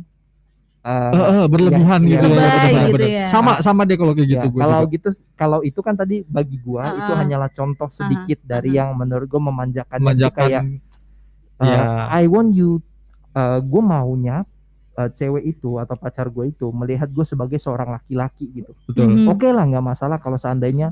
eh, 0.81 1.12
Eh, 1.12 1.25
eh, 1.37 1.47
berlebihan 1.47 2.01
Iya, 2.03 2.11
gitu 2.16 2.27
ya, 2.27 2.37
bener, 2.37 2.51
gitu 2.88 2.95
bener. 2.97 3.09
ya. 3.12 3.27
Sama 3.29 3.53
sama 3.61 3.85
deh 3.85 3.97
kalau 4.01 4.12
kayak 4.16 4.29
ya, 4.29 4.33
gitu 4.40 4.47
gue 4.49 4.61
kalau 4.61 4.81
juga. 4.83 4.93
gitu 4.97 5.09
kalau 5.37 5.59
itu 5.61 5.81
kan 5.85 5.95
tadi 5.95 6.16
bagi 6.25 6.57
gua 6.59 6.81
Ah, 6.83 6.93
itu 6.97 7.12
ah. 7.12 7.19
hanyalah 7.21 7.51
contoh 7.53 7.88
sedikit 7.93 8.38
dari 8.43 8.75
ah. 8.75 8.85
yang 8.85 8.88
menurut 8.97 9.29
gua 9.29 9.43
memanjakan 9.53 9.99
itu 10.01 10.09
Manjakan 10.09 10.40
kayak 10.40 10.62
uh, 11.61 11.69
ya. 11.69 11.81
I 12.09 12.25
want 12.27 12.57
you 12.57 12.81
uh, 13.37 13.61
gue 13.61 13.83
maunya 13.85 14.43
uh, 14.97 15.09
cewek 15.12 15.45
itu 15.47 15.77
atau 15.77 15.95
pacar 15.95 16.27
gue 16.29 16.51
itu 16.51 16.66
melihat 16.73 17.07
gue 17.07 17.23
sebagai 17.23 17.61
seorang 17.61 18.01
laki-laki 18.01 18.49
gitu 18.51 18.73
betul. 18.88 19.07
Mhm. 19.07 19.29
oke 19.29 19.47
lah 19.53 19.64
nggak 19.69 19.85
masalah 19.85 20.16
kalau 20.16 20.40
seandainya 20.40 20.90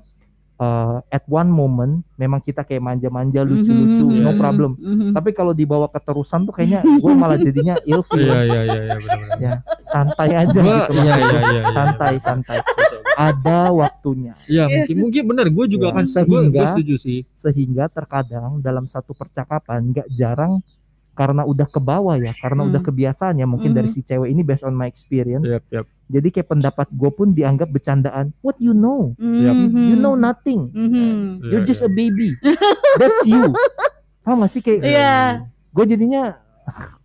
uh, 0.59 0.99
at 1.09 1.25
one 1.25 1.49
moment 1.49 2.05
memang 2.15 2.39
kita 2.39 2.63
kayak 2.63 2.79
manja-manja 2.81 3.41
lucu-lucu 3.41 4.05
Mhm, 4.05 4.21
no 4.21 4.31
Iya. 4.31 4.37
problem 4.37 4.71
mhm. 4.75 5.11
tapi 5.13 5.31
kalau 5.31 5.51
dibawa 5.53 5.87
keterusan 5.87 6.45
tuh 6.45 6.53
kayaknya 6.53 6.83
gue 6.83 7.13
malah 7.13 7.37
jadinya 7.37 7.75
ilfil 7.89 8.21
Iya 8.21 8.43
iya 8.45 8.63
iya 8.65 8.83
iya 8.85 9.17
ya 9.39 9.53
santai 9.81 10.31
aja 10.37 10.59
Gua- 10.59 10.87
gitu 10.87 10.93
iya, 10.97 11.15
iya, 11.17 11.17
iya, 11.17 11.41
iya. 11.49 11.63
santai 11.69 12.15
santai 12.19 12.59
ada 13.17 13.71
waktunya 13.73 14.35
Iya 14.45 14.67
mungkin 14.69 14.95
mungkin 15.01 15.23
benar 15.27 15.47
gue 15.49 15.65
juga 15.67 15.87
Ya, 15.87 15.93
akan 15.93 16.05
gue 16.05 16.13
sehingga- 16.15 16.71
setuju 16.71 16.95
sih. 16.97 17.21
sehingga 17.31 17.85
terkadang 17.89 18.59
dalam 18.59 18.87
satu 18.87 19.11
percakapan 19.13 19.91
nggak 19.91 20.09
jarang 20.11 20.63
karena 21.19 21.43
udah 21.43 21.67
ke 21.67 21.81
bawah 21.81 22.15
ya 22.15 22.31
karena 22.33 22.63
Hmm. 22.63 22.71
udah 22.71 22.81
kebiasaan 22.81 23.35
ya 23.35 23.45
mungkin 23.45 23.75
dari 23.75 23.87
Mhm. 23.87 23.93
si 23.93 24.01
cewek 24.01 24.29
ini 24.29 24.41
based 24.41 24.63
on 24.63 24.73
my 24.73 24.87
experience 24.87 25.51
Yap 25.51 25.67
yap. 25.69 25.85
jadi 26.07 26.29
kayak 26.31 26.49
pendapat 26.49 26.87
gue 26.89 27.11
pun 27.11 27.29
dianggap 27.31 27.67
bercandaan 27.69 28.31
what 28.39 28.55
you 28.57 28.71
know 28.71 29.19
Yap. 29.19 29.59
Mhm. 29.67 29.85
you 29.85 29.97
know 29.97 30.15
nothing 30.15 30.71
Mhm. 30.71 31.43
you're 31.45 31.67
just 31.67 31.83
a 31.83 31.91
baby 31.91 32.39
that's 32.97 33.27
you 33.27 33.51
paham 34.23 34.39
gak 34.39 34.49
sih 34.49 34.63
kayak 34.63 34.81
Iya. 34.81 35.17
gue 35.69 35.85
jadinya 35.89 36.39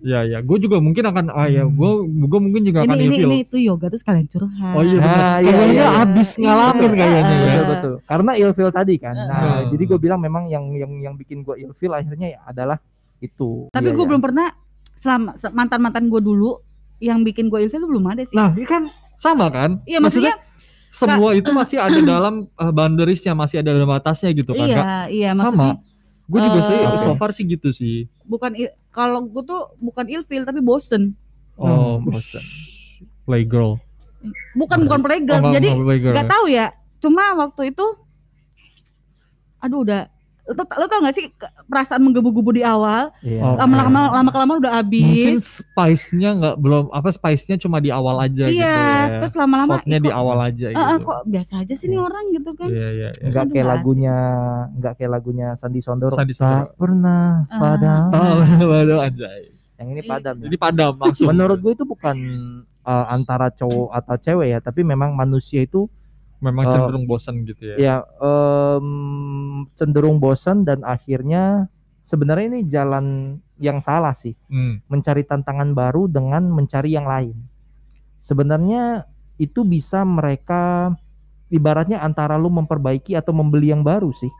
Iya 0.00 0.26
iya. 0.26 0.38
Gue 0.40 0.58
juga 0.58 0.82
mungkin 0.82 1.06
akan 1.06 1.30
ah 1.30 1.46
ya 1.46 1.62
gue 1.62 1.90
gue 2.26 2.40
mungkin 2.42 2.66
juga 2.66 2.82
Ini 2.82 2.90
akan 2.90 2.98
ini 2.98 3.06
ilfil. 3.14 3.28
ini 3.30 3.36
itu 3.46 3.56
yoga 3.62 3.86
tuh 3.86 3.94
sekalian 3.96 4.26
curhat. 4.26 4.74
Oh 4.74 4.82
iya 4.82 4.98
Ah, 4.98 5.38
iya, 5.38 5.54
Kayaknya 5.54 5.70
iya, 5.70 5.86
iya. 5.86 6.02
abis 6.02 6.28
ngalamin 6.34 6.82
Iya. 6.82 6.98
kayaknya 6.98 7.22
ya. 7.22 7.38
betul 7.38 7.64
betul 7.64 7.94
karena 8.02 8.30
ilfil 8.34 8.70
tadi 8.74 8.94
kan 8.98 9.14
nah 9.14 9.38
Ah. 9.38 9.60
jadi 9.70 9.82
gue 9.86 9.98
bilang 10.00 10.18
memang 10.18 10.50
yang 10.50 10.66
yang 10.74 10.90
yang 10.98 11.14
bikin 11.14 11.46
gue 11.46 11.62
ilfil 11.62 11.94
akhirnya 11.94 12.28
ya 12.28 12.40
adalah 12.42 12.82
itu 13.20 13.66
Tapi 13.68 13.86
Iya, 13.86 13.94
gue 13.94 14.00
iya. 14.00 14.10
belum 14.10 14.22
pernah 14.22 14.48
selama 14.94 15.30
mantan 15.52 15.80
mantan 15.80 16.04
gue 16.06 16.18
dulu 16.18 16.58
yang 16.98 17.22
bikin 17.22 17.46
gue 17.46 17.62
ilfil 17.62 17.78
tuh 17.78 17.88
belum 17.88 18.06
ada 18.08 18.22
sih. 18.22 18.34
Nah 18.34 18.50
ini 18.50 18.64
kan 18.64 18.90
sama 19.16 19.46
kan? 19.48 19.78
iya 19.84 19.98
maksudnya, 19.98 20.34
semua 20.88 21.30
itu 21.32 21.50
masih 21.50 21.76
ada 21.76 21.94
dalam 21.96 22.46
uh, 22.52 22.70
boundariesnya 22.70 23.30
masih 23.32 23.58
ada 23.58 23.70
dalam 23.70 23.86
batasnya 23.86 24.30
gitu 24.30 24.50
kan? 24.52 24.64
iya 24.64 24.76
Kak? 24.76 25.06
iya 25.08 25.30
Sama. 25.32 25.38
maksudnya 25.40 25.74
Gue 26.24 26.40
juga 26.42 26.60
sih 26.60 26.76
Eh, 26.76 26.98
so 26.98 27.16
far 27.16 27.32
sih 27.32 27.42
gitu 27.42 27.68
sih. 27.70 28.04
bukan 28.22 28.52
kalau 28.90 29.24
gue 29.24 29.42
tuh 29.42 29.72
bukan 29.78 30.04
ilfil 30.06 30.42
tapi 30.42 30.60
bosen. 30.60 31.16
Oh, 31.54 31.96
Hmm, 31.96 32.04
bosan. 32.04 32.38
bosan. 32.38 32.44
Playgirl. 33.24 33.80
Bukan 34.52 34.78
bukan 34.84 35.00
playgirl. 35.00 35.40
Oh, 35.40 35.50
Jadi 35.50 35.68
nggak 36.04 36.28
tahu 36.28 36.46
ya. 36.46 36.68
Cuma 36.98 37.32
waktu 37.34 37.70
itu 37.70 37.86
aduh 39.58 39.82
udah 39.82 40.06
lo, 40.48 40.56
tau- 40.56 40.74
lo 40.74 40.86
tau 40.86 41.00
gak 41.00 41.12
sih 41.12 41.28
perasaan 41.64 42.00
menggebu-gebu 42.00 42.50
di 42.50 42.62
awal 42.62 43.12
Iya. 43.20 43.42
Oh, 43.42 43.54
lama-lama 43.54 44.00
lama 44.10 44.30
kelamaan 44.30 44.58
udah 44.58 44.72
Mungkin 44.80 45.36
habis 45.36 45.60
spice-nya 45.62 46.30
nggak 46.34 46.56
belum 46.56 46.88
apa 46.88 47.08
spice-nya 47.08 47.56
cuma 47.58 47.78
di 47.78 47.90
awal 47.90 48.16
aja 48.18 48.44
gitu 48.44 48.56
iya 48.56 48.80
ya. 49.06 49.18
terus 49.18 49.34
lama-lama 49.34 49.76
Hotnya 49.76 49.98
di 49.98 50.10
awal 50.10 50.38
aja 50.42 50.66
ah, 50.68 50.78
ah, 50.78 50.88
gitu. 50.94 51.06
kok 51.06 51.20
biasa 51.26 51.52
aja 51.60 51.74
sih 51.74 51.86
nih 51.86 51.98
orang 51.98 52.24
gitu 52.30 52.50
kan 52.52 52.66
Iya 52.66 52.88
iya. 52.90 53.08
iya. 53.12 53.28
nggak 53.28 53.44
kayak 53.50 53.66
lagunya 53.68 54.16
nggak 54.72 54.92
kayak 54.94 55.10
lagunya 55.12 55.48
Sandi 55.52 55.78
Sondoro 55.78 56.12
Sandi 56.12 56.32
Sondoro. 56.32 56.64
tak 56.64 56.76
pernah 56.76 57.44
Ah. 57.46 57.58
padam 57.58 58.02
Oh, 58.10 58.36
waduh 58.66 58.98
anjay. 59.02 59.42
yang 59.76 59.88
ini 59.90 60.02
padam 60.02 60.34
ya 60.34 60.44
Jadi 60.44 60.56
padam 60.56 60.92
langsung. 60.96 61.28
menurut 61.28 61.58
gue 61.58 61.72
itu 61.72 61.84
bukan 61.84 62.16
uh, 62.82 63.06
antara 63.08 63.46
cowok 63.48 63.92
atau 63.92 64.16
cewek 64.16 64.48
ya 64.48 64.58
tapi 64.58 64.80
memang 64.82 65.12
manusia 65.12 65.60
itu 65.60 65.86
memang 66.38 66.64
Oh. 66.64 66.72
cenderung 66.72 67.04
bosan 67.04 67.42
gitu 67.42 67.62
ya. 67.64 67.76
ya 67.76 67.96
em, 68.18 68.86
cenderung 69.74 70.18
bosan 70.18 70.62
dan 70.62 70.82
akhirnya 70.82 71.66
sebenarnya 72.02 72.46
ini 72.48 72.60
jalan 72.64 73.06
yang 73.56 73.78
salah 73.78 74.12
sih 74.12 74.38
Hmm. 74.46 74.78
mencari 74.86 75.22
tantangan 75.22 75.72
baru 75.72 76.06
dengan 76.06 76.46
mencari 76.46 76.92
yang 76.92 77.04
lain 77.04 77.34
sebenarnya 78.20 79.02
itu 79.36 79.62
bisa 79.62 80.02
mereka 80.02 80.94
ibaratnya 81.48 81.98
antara 81.98 82.34
lu 82.34 82.48
memperbaiki 82.48 83.12
atau 83.12 83.32
membeli 83.32 83.70
yang 83.70 83.82
baru 83.82 84.10
sih 84.10 84.30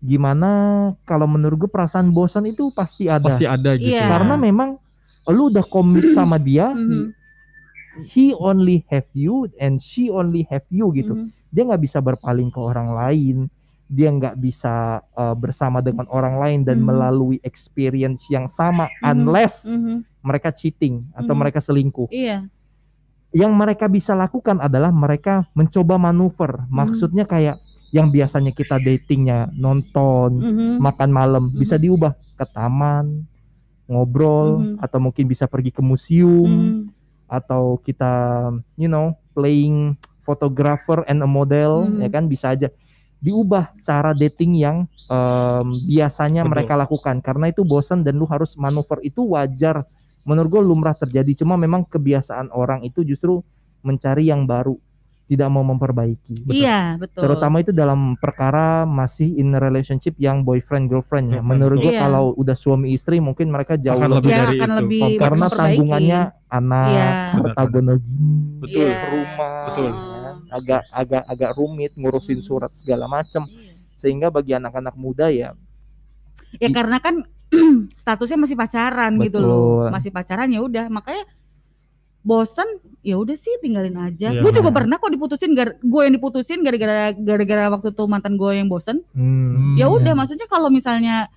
gimana 0.00 0.50
kalau 1.02 1.24
menurut 1.24 1.56
gue 1.58 1.70
perasaan 1.70 2.12
bosan 2.12 2.44
itu 2.44 2.68
pasti 2.70 3.08
ada 3.08 3.24
Pasti 3.24 3.48
ada 3.48 3.72
gitu. 3.72 3.88
Iya. 3.88 4.04
karena 4.04 4.36
memang 4.36 4.76
lu 5.26 5.48
udah 5.48 5.64
komit 5.64 6.12
sama 6.12 6.36
dia 6.36 6.68
Mhm, 6.68 7.16
he 8.02 8.34
only 8.34 8.82
have 8.90 9.06
you 9.14 9.46
and 9.62 9.78
she 9.78 10.10
only 10.10 10.42
have 10.50 10.66
you 10.68 10.90
gitu 10.90 11.14
mhm. 11.14 11.28
dia 11.54 11.62
nggak 11.62 11.82
bisa 11.82 12.02
berpaling 12.02 12.50
ke 12.50 12.58
orang 12.58 12.90
lain 12.90 13.36
dia 13.86 14.08
nggak 14.10 14.40
bisa 14.40 15.04
uh, 15.14 15.36
bersama 15.36 15.78
dengan 15.78 16.08
orang 16.10 16.40
lain 16.40 16.60
dan 16.64 16.80
Mhm. 16.82 16.86
melalui 16.88 17.36
experience 17.44 18.26
yang 18.26 18.50
sama 18.50 18.88
Mhm. 18.98 19.04
unless 19.04 19.68
Mhm. 19.68 20.02
mereka 20.24 20.50
cheating 20.50 21.04
atau 21.14 21.36
Mhm. 21.36 21.40
mereka 21.40 21.60
selingkuh 21.60 22.08
Iya. 22.10 22.48
yang 23.30 23.52
mereka 23.54 23.86
bisa 23.86 24.16
lakukan 24.16 24.58
adalah 24.58 24.90
mereka 24.90 25.46
mencoba 25.52 26.00
manuver 26.00 26.64
maksudnya 26.66 27.28
kayak 27.28 27.60
yang 27.94 28.10
biasanya 28.10 28.50
kita 28.50 28.82
datingnya 28.82 29.52
nonton 29.54 30.42
Mhm. 30.42 30.82
makan 30.82 31.10
malam 31.14 31.44
bisa 31.54 31.78
diubah 31.78 32.18
ke 32.34 32.44
taman 32.50 33.22
ngobrol 33.84 34.64
Mhm. 34.64 34.76
atau 34.80 34.98
mungkin 34.98 35.28
bisa 35.28 35.44
pergi 35.44 35.68
ke 35.70 35.84
museum 35.84 36.48
Mhm. 36.48 36.93
Atau 37.36 37.78
kita 37.78 38.12
you 38.74 38.86
know 38.86 39.10
playing 39.32 39.94
photographer 40.20 41.02
and 41.04 41.18
a 41.18 41.28
model 41.28 41.84
Mhm. 41.84 42.00
ya 42.00 42.08
kan 42.08 42.24
bisa 42.24 42.50
aja 42.50 42.68
diubah 43.18 43.72
cara 43.80 44.12
dating 44.12 44.52
yang 44.54 44.84
em, 45.04 45.66
biasanya 45.86 46.44
Betul. 46.44 46.52
mereka 46.52 46.74
lakukan 46.76 47.16
karena 47.18 47.48
itu 47.48 47.60
bosan 47.60 48.00
dan 48.00 48.16
lu 48.16 48.24
harus 48.24 48.52
manuver 48.54 49.00
itu 49.00 49.24
wajar 49.26 49.84
menurut 50.22 50.48
gue 50.50 50.62
lumrah 50.62 50.94
terjadi 50.94 51.32
cuma 51.38 51.54
memang 51.54 51.84
kebiasaan 51.84 52.48
orang 52.50 52.80
itu 52.82 53.00
justru 53.00 53.40
mencari 53.80 54.28
yang 54.28 54.44
baru 54.44 54.76
tidak 55.24 55.48
mau 55.48 55.64
memperbaiki 55.64 56.44
Iya, 56.46 57.00
betul. 57.00 57.24
terutama 57.24 57.56
itu 57.58 57.72
dalam 57.72 58.12
perkara 58.14 58.84
masih 58.84 59.32
in 59.34 59.52
relationship 59.54 60.12
yang 60.16 60.40
boyfriend 60.40 60.88
girlfriend 60.88 61.32
ya 61.32 61.40
menurut 61.40 61.80
gue 61.80 61.88
betul. 61.88 61.96
Iya. 61.96 62.00
kalau 62.02 62.36
udah 62.36 62.52
suami 62.52 62.92
istri 62.92 63.20
mungkin 63.20 63.48
mereka 63.48 63.76
jauh 63.76 63.96
Akan 63.96 64.12
lebih 64.12 64.20
lebih 64.20 64.30
ya 64.30 64.40
dari 64.42 64.56
akan 64.58 64.68
itu. 64.70 64.78
lebih 64.80 65.02
karena 65.16 65.46
tanggungannya 65.50 66.20
anak, 66.54 66.86
Iya. 66.88 67.08
harta 67.34 67.62
gono 67.66 67.94
gini, 67.96 68.62
Betul. 68.62 68.86
Iya. 68.86 68.98
rumah, 69.08 69.58
Betul. 69.68 69.90
ya. 69.90 70.30
agak 70.50 70.82
agak 70.88 71.22
agak 71.26 71.50
rumit 71.52 71.92
ngurusin 71.94 72.38
Hmm. 72.38 72.46
surat 72.46 72.70
segala 72.70 73.04
macam. 73.06 73.42
Iya. 73.44 73.74
Sehingga 73.94 74.28
bagi 74.28 74.52
anak-anak 74.52 74.94
muda 74.94 75.26
ya 75.28 75.54
Ya 76.56 76.70
karena 76.70 76.98
kan 76.98 77.26
statusnya 77.94 78.38
masih 78.38 78.54
pacaran 78.54 79.18
gitu 79.18 79.38
loh. 79.38 79.50
Betul. 79.82 79.90
Masih 79.90 80.10
pacaran 80.10 80.46
ya 80.48 80.60
udah, 80.60 80.86
makanya 80.86 81.26
bosan 82.22 82.64
ya 83.02 83.20
udah 83.20 83.34
sih 83.34 83.52
tinggalin 83.60 83.94
aja. 83.94 84.32
Iya. 84.32 84.40
Gue 84.40 84.50
juga 84.50 84.70
pernah 84.70 84.96
kok 84.96 85.10
diputusin 85.10 85.52
gue 85.54 86.00
yang 86.00 86.14
diputusin 86.14 86.62
gara-gara 86.62 87.12
gara-gara 87.12 87.64
waktu 87.68 87.92
itu 87.92 88.04
mantan 88.06 88.34
gue 88.34 88.50
yang 88.54 88.66
bosan. 88.66 89.02
hmm, 89.12 89.76
Ya 89.76 89.86
udah 89.86 90.14
maksudnya 90.14 90.46
kalau 90.46 90.70
misalnya 90.70 91.28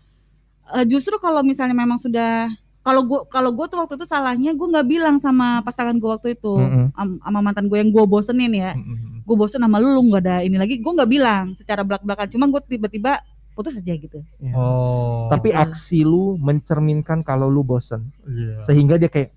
eh, 0.69 0.85
justru 0.85 1.17
kalau 1.17 1.43
misalnya 1.43 1.73
memang 1.73 1.97
sudah 1.97 2.47
kalau 2.87 3.03
gue 3.03 3.19
kalau 3.27 3.51
gue 3.51 3.65
tuh 3.67 3.77
waktu 3.77 3.93
itu 3.93 4.05
salahnya 4.05 4.51
gue 4.53 4.67
nggak 4.69 4.87
bilang 4.87 5.15
sama 5.17 5.59
pasangan 5.59 5.91
gue 5.93 6.07
waktu 6.07 6.29
itu 6.31 6.55
Mm-mm. 6.55 6.87
am- 6.93 7.19
sama 7.19 7.39
mantan 7.41 7.67
gue 7.67 7.75
yang 7.75 7.91
gue 7.91 8.03
bosenin 8.05 8.47
ya 8.49 8.71
Mm-mm. 8.73 9.21
gue 9.21 9.35
bosen 9.35 9.59
sama 9.59 9.75
lu 9.75 9.91
lu 9.91 10.07
nggak 10.07 10.21
ada 10.21 10.35
ini 10.39 10.55
lagi 10.55 10.77
gue 10.77 10.91
nggak 10.93 11.09
bilang 11.09 11.51
secara 11.53 11.83
belak 11.83 11.99
belakan 11.99 12.27
cuma 12.27 12.47
gue 12.47 12.61
tiba-tiba 12.65 13.19
putus 13.51 13.75
aja 13.75 13.91
gitu 13.91 14.23
Oh. 14.53 15.27
Tapi 15.27 15.49
Gitu. 15.49 15.59
aksi 15.59 15.99
lu 16.01 16.37
mencerminkan 16.37 17.19
kalau 17.21 17.47
lu 17.47 17.61
bosen. 17.61 18.07
Iya. 18.23 18.61
Sehingga 18.61 18.95
dia 18.95 19.07
kayak 19.07 19.33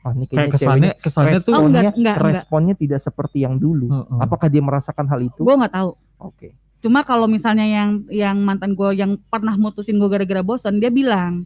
oh 0.00 0.12
ini 0.12 0.24
kayak 0.26 0.50
kesannya 0.50 0.90
ceweknya 0.90 0.92
kesannya 0.98 1.38
tuh 1.38 1.52
Oh, 1.52 1.62
responnya, 1.62 1.70
enggak, 1.70 1.94
enggak, 1.94 2.14
enggak. 2.14 2.28
responnya 2.28 2.74
tidak 2.74 2.98
seperti 2.98 3.38
yang 3.40 3.56
dulu. 3.56 3.86
Heeh. 3.88 4.18
Apakah 4.18 4.46
dia 4.46 4.60
merasakan 4.60 5.06
hal 5.06 5.20
itu? 5.22 5.40
gue 5.40 5.54
nggak 5.54 5.72
tahu 5.72 5.90
Oke. 6.18 6.48
cuma 6.80 7.00
kalau 7.02 7.24
misalnya 7.26 7.62
yang 7.62 7.90
yang 8.08 8.36
mantan 8.40 8.72
gue 8.72 8.90
yang 8.92 9.14
pernah 9.24 9.54
mutusin 9.54 9.96
gue 9.96 10.08
gara-gara 10.08 10.40
bosen 10.40 10.76
dia 10.76 10.90
bilang 10.90 11.44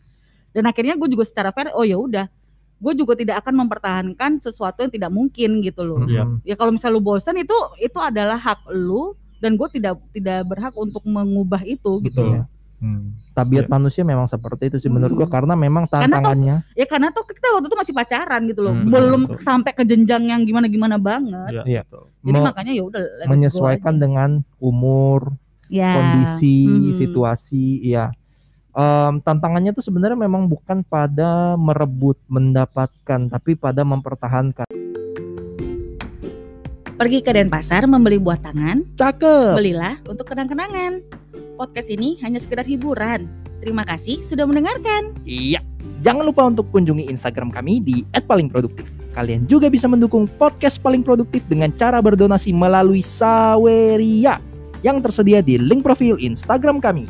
dan 0.55 0.65
akhirnya 0.65 0.95
gue 0.95 1.09
juga 1.09 1.27
secara 1.27 1.51
fair 1.51 1.69
oh 1.71 1.83
ya 1.83 1.99
udah 1.99 2.27
gue 2.77 2.93
juga 2.95 3.15
tidak 3.15 3.41
akan 3.41 3.55
mempertahankan 3.61 4.31
sesuatu 4.39 4.81
yang 4.81 4.93
tidak 4.93 5.11
mungkin 5.11 5.59
gitu 5.61 5.83
loh 5.83 6.05
Iya. 6.05 6.23
Mm-mm. 6.23 6.43
ya 6.43 6.55
kalau 6.55 6.71
misalnya 6.71 6.95
lu 6.95 7.03
bosan 7.03 7.37
itu 7.37 7.53
itu 7.79 7.99
adalah 7.99 8.37
hak 8.37 8.71
lu 8.71 9.13
dan 9.37 9.55
gue 9.55 9.69
tidak 9.71 9.99
tidak 10.11 10.45
berhak 10.45 10.73
untuk 10.75 11.03
mengubah 11.03 11.61
itu 11.63 11.99
gitu 12.01 12.15
Betul. 12.17 12.29
loh. 12.41 12.47
Hmm. 12.77 13.17
Tabiat 13.33 13.65
Iya. 13.65 13.73
manusia 13.73 14.03
memang 14.03 14.27
seperti 14.27 14.69
itu 14.69 14.77
sih 14.79 14.89
menurut 14.89 15.15
gua 15.15 15.25
Hmm. 15.25 15.33
karena 15.33 15.55
memang 15.55 15.89
Karena 15.89 16.05
tuh- 16.05 16.13
tantangannya 16.13 16.57
ya 16.75 16.85
karena 16.85 17.09
tuh 17.09 17.25
kita 17.25 17.49
waktu 17.51 17.67
itu 17.67 17.79
masih 17.79 17.95
pacaran 17.95 18.41
gitu 18.45 18.61
loh 18.61 18.75
Hmm, 18.75 18.91
belum 18.91 19.21
betul. 19.27 19.41
sampai 19.41 19.73
ke 19.73 19.83
jenjang 19.83 20.23
yang 20.27 20.41
gimana 20.43 20.67
gimana 20.67 20.97
banget 20.99 21.51
Iya. 21.51 21.63
Iya. 21.65 21.83
betul. 21.83 22.05
jadi 22.21 22.39
me- 22.39 22.47
makanya 22.47 22.73
ya 22.73 22.83
udah 22.85 23.03
menyesuaikan 23.25 23.95
dengan 23.97 24.31
umur, 24.59 25.33
Ya. 25.67 25.93
kondisi, 25.93 26.67
Mhm. 26.67 26.93
situasi, 26.95 27.65
ya. 27.83 28.13
Em, 28.75 29.23
tantangannya 29.23 29.71
tuh 29.71 29.87
sebenarnya 29.87 30.19
memang 30.19 30.51
bukan 30.51 30.83
pada 30.83 31.55
merebut, 31.55 32.19
mendapatkan, 32.27 33.31
tapi 33.31 33.55
pada 33.55 33.87
mempertahankan. 33.87 34.67
pergi 36.95 37.27
ke 37.27 37.35
Denpasar 37.35 37.91
membeli 37.91 38.23
buah 38.23 38.39
tangan 38.39 38.87
Cakep. 38.95 39.59
belilah 39.59 39.99
untuk 40.07 40.31
kenang-kenangan 40.31 41.03
podcast 41.59 41.91
ini 41.91 42.23
hanya 42.23 42.39
sekedar 42.39 42.63
hiburan 42.63 43.27
terima 43.59 43.83
kasih 43.83 44.23
sudah 44.23 44.47
mendengarkan 44.47 45.11
Iya. 45.27 45.59
Jangan 46.07 46.23
lupa 46.23 46.45
untuk 46.47 46.69
kunjungi 46.71 47.09
Instagram 47.09 47.49
kami 47.49 47.81
di 47.81 48.05
@palingproduktif. 48.13 48.93
Kalian 49.17 49.49
juga 49.49 49.73
bisa 49.73 49.89
mendukung 49.89 50.29
podcast 50.39 50.77
paling 50.79 51.01
produktif 51.01 51.49
dengan 51.49 51.73
cara 51.73 51.99
berdonasi 51.99 52.53
melalui 52.53 53.01
Saweria 53.01 54.37
yang 54.85 55.01
tersedia 55.01 55.41
di 55.41 55.57
link 55.57 55.81
profil 55.81 56.21
Instagram 56.21 56.77
kami. 56.77 57.09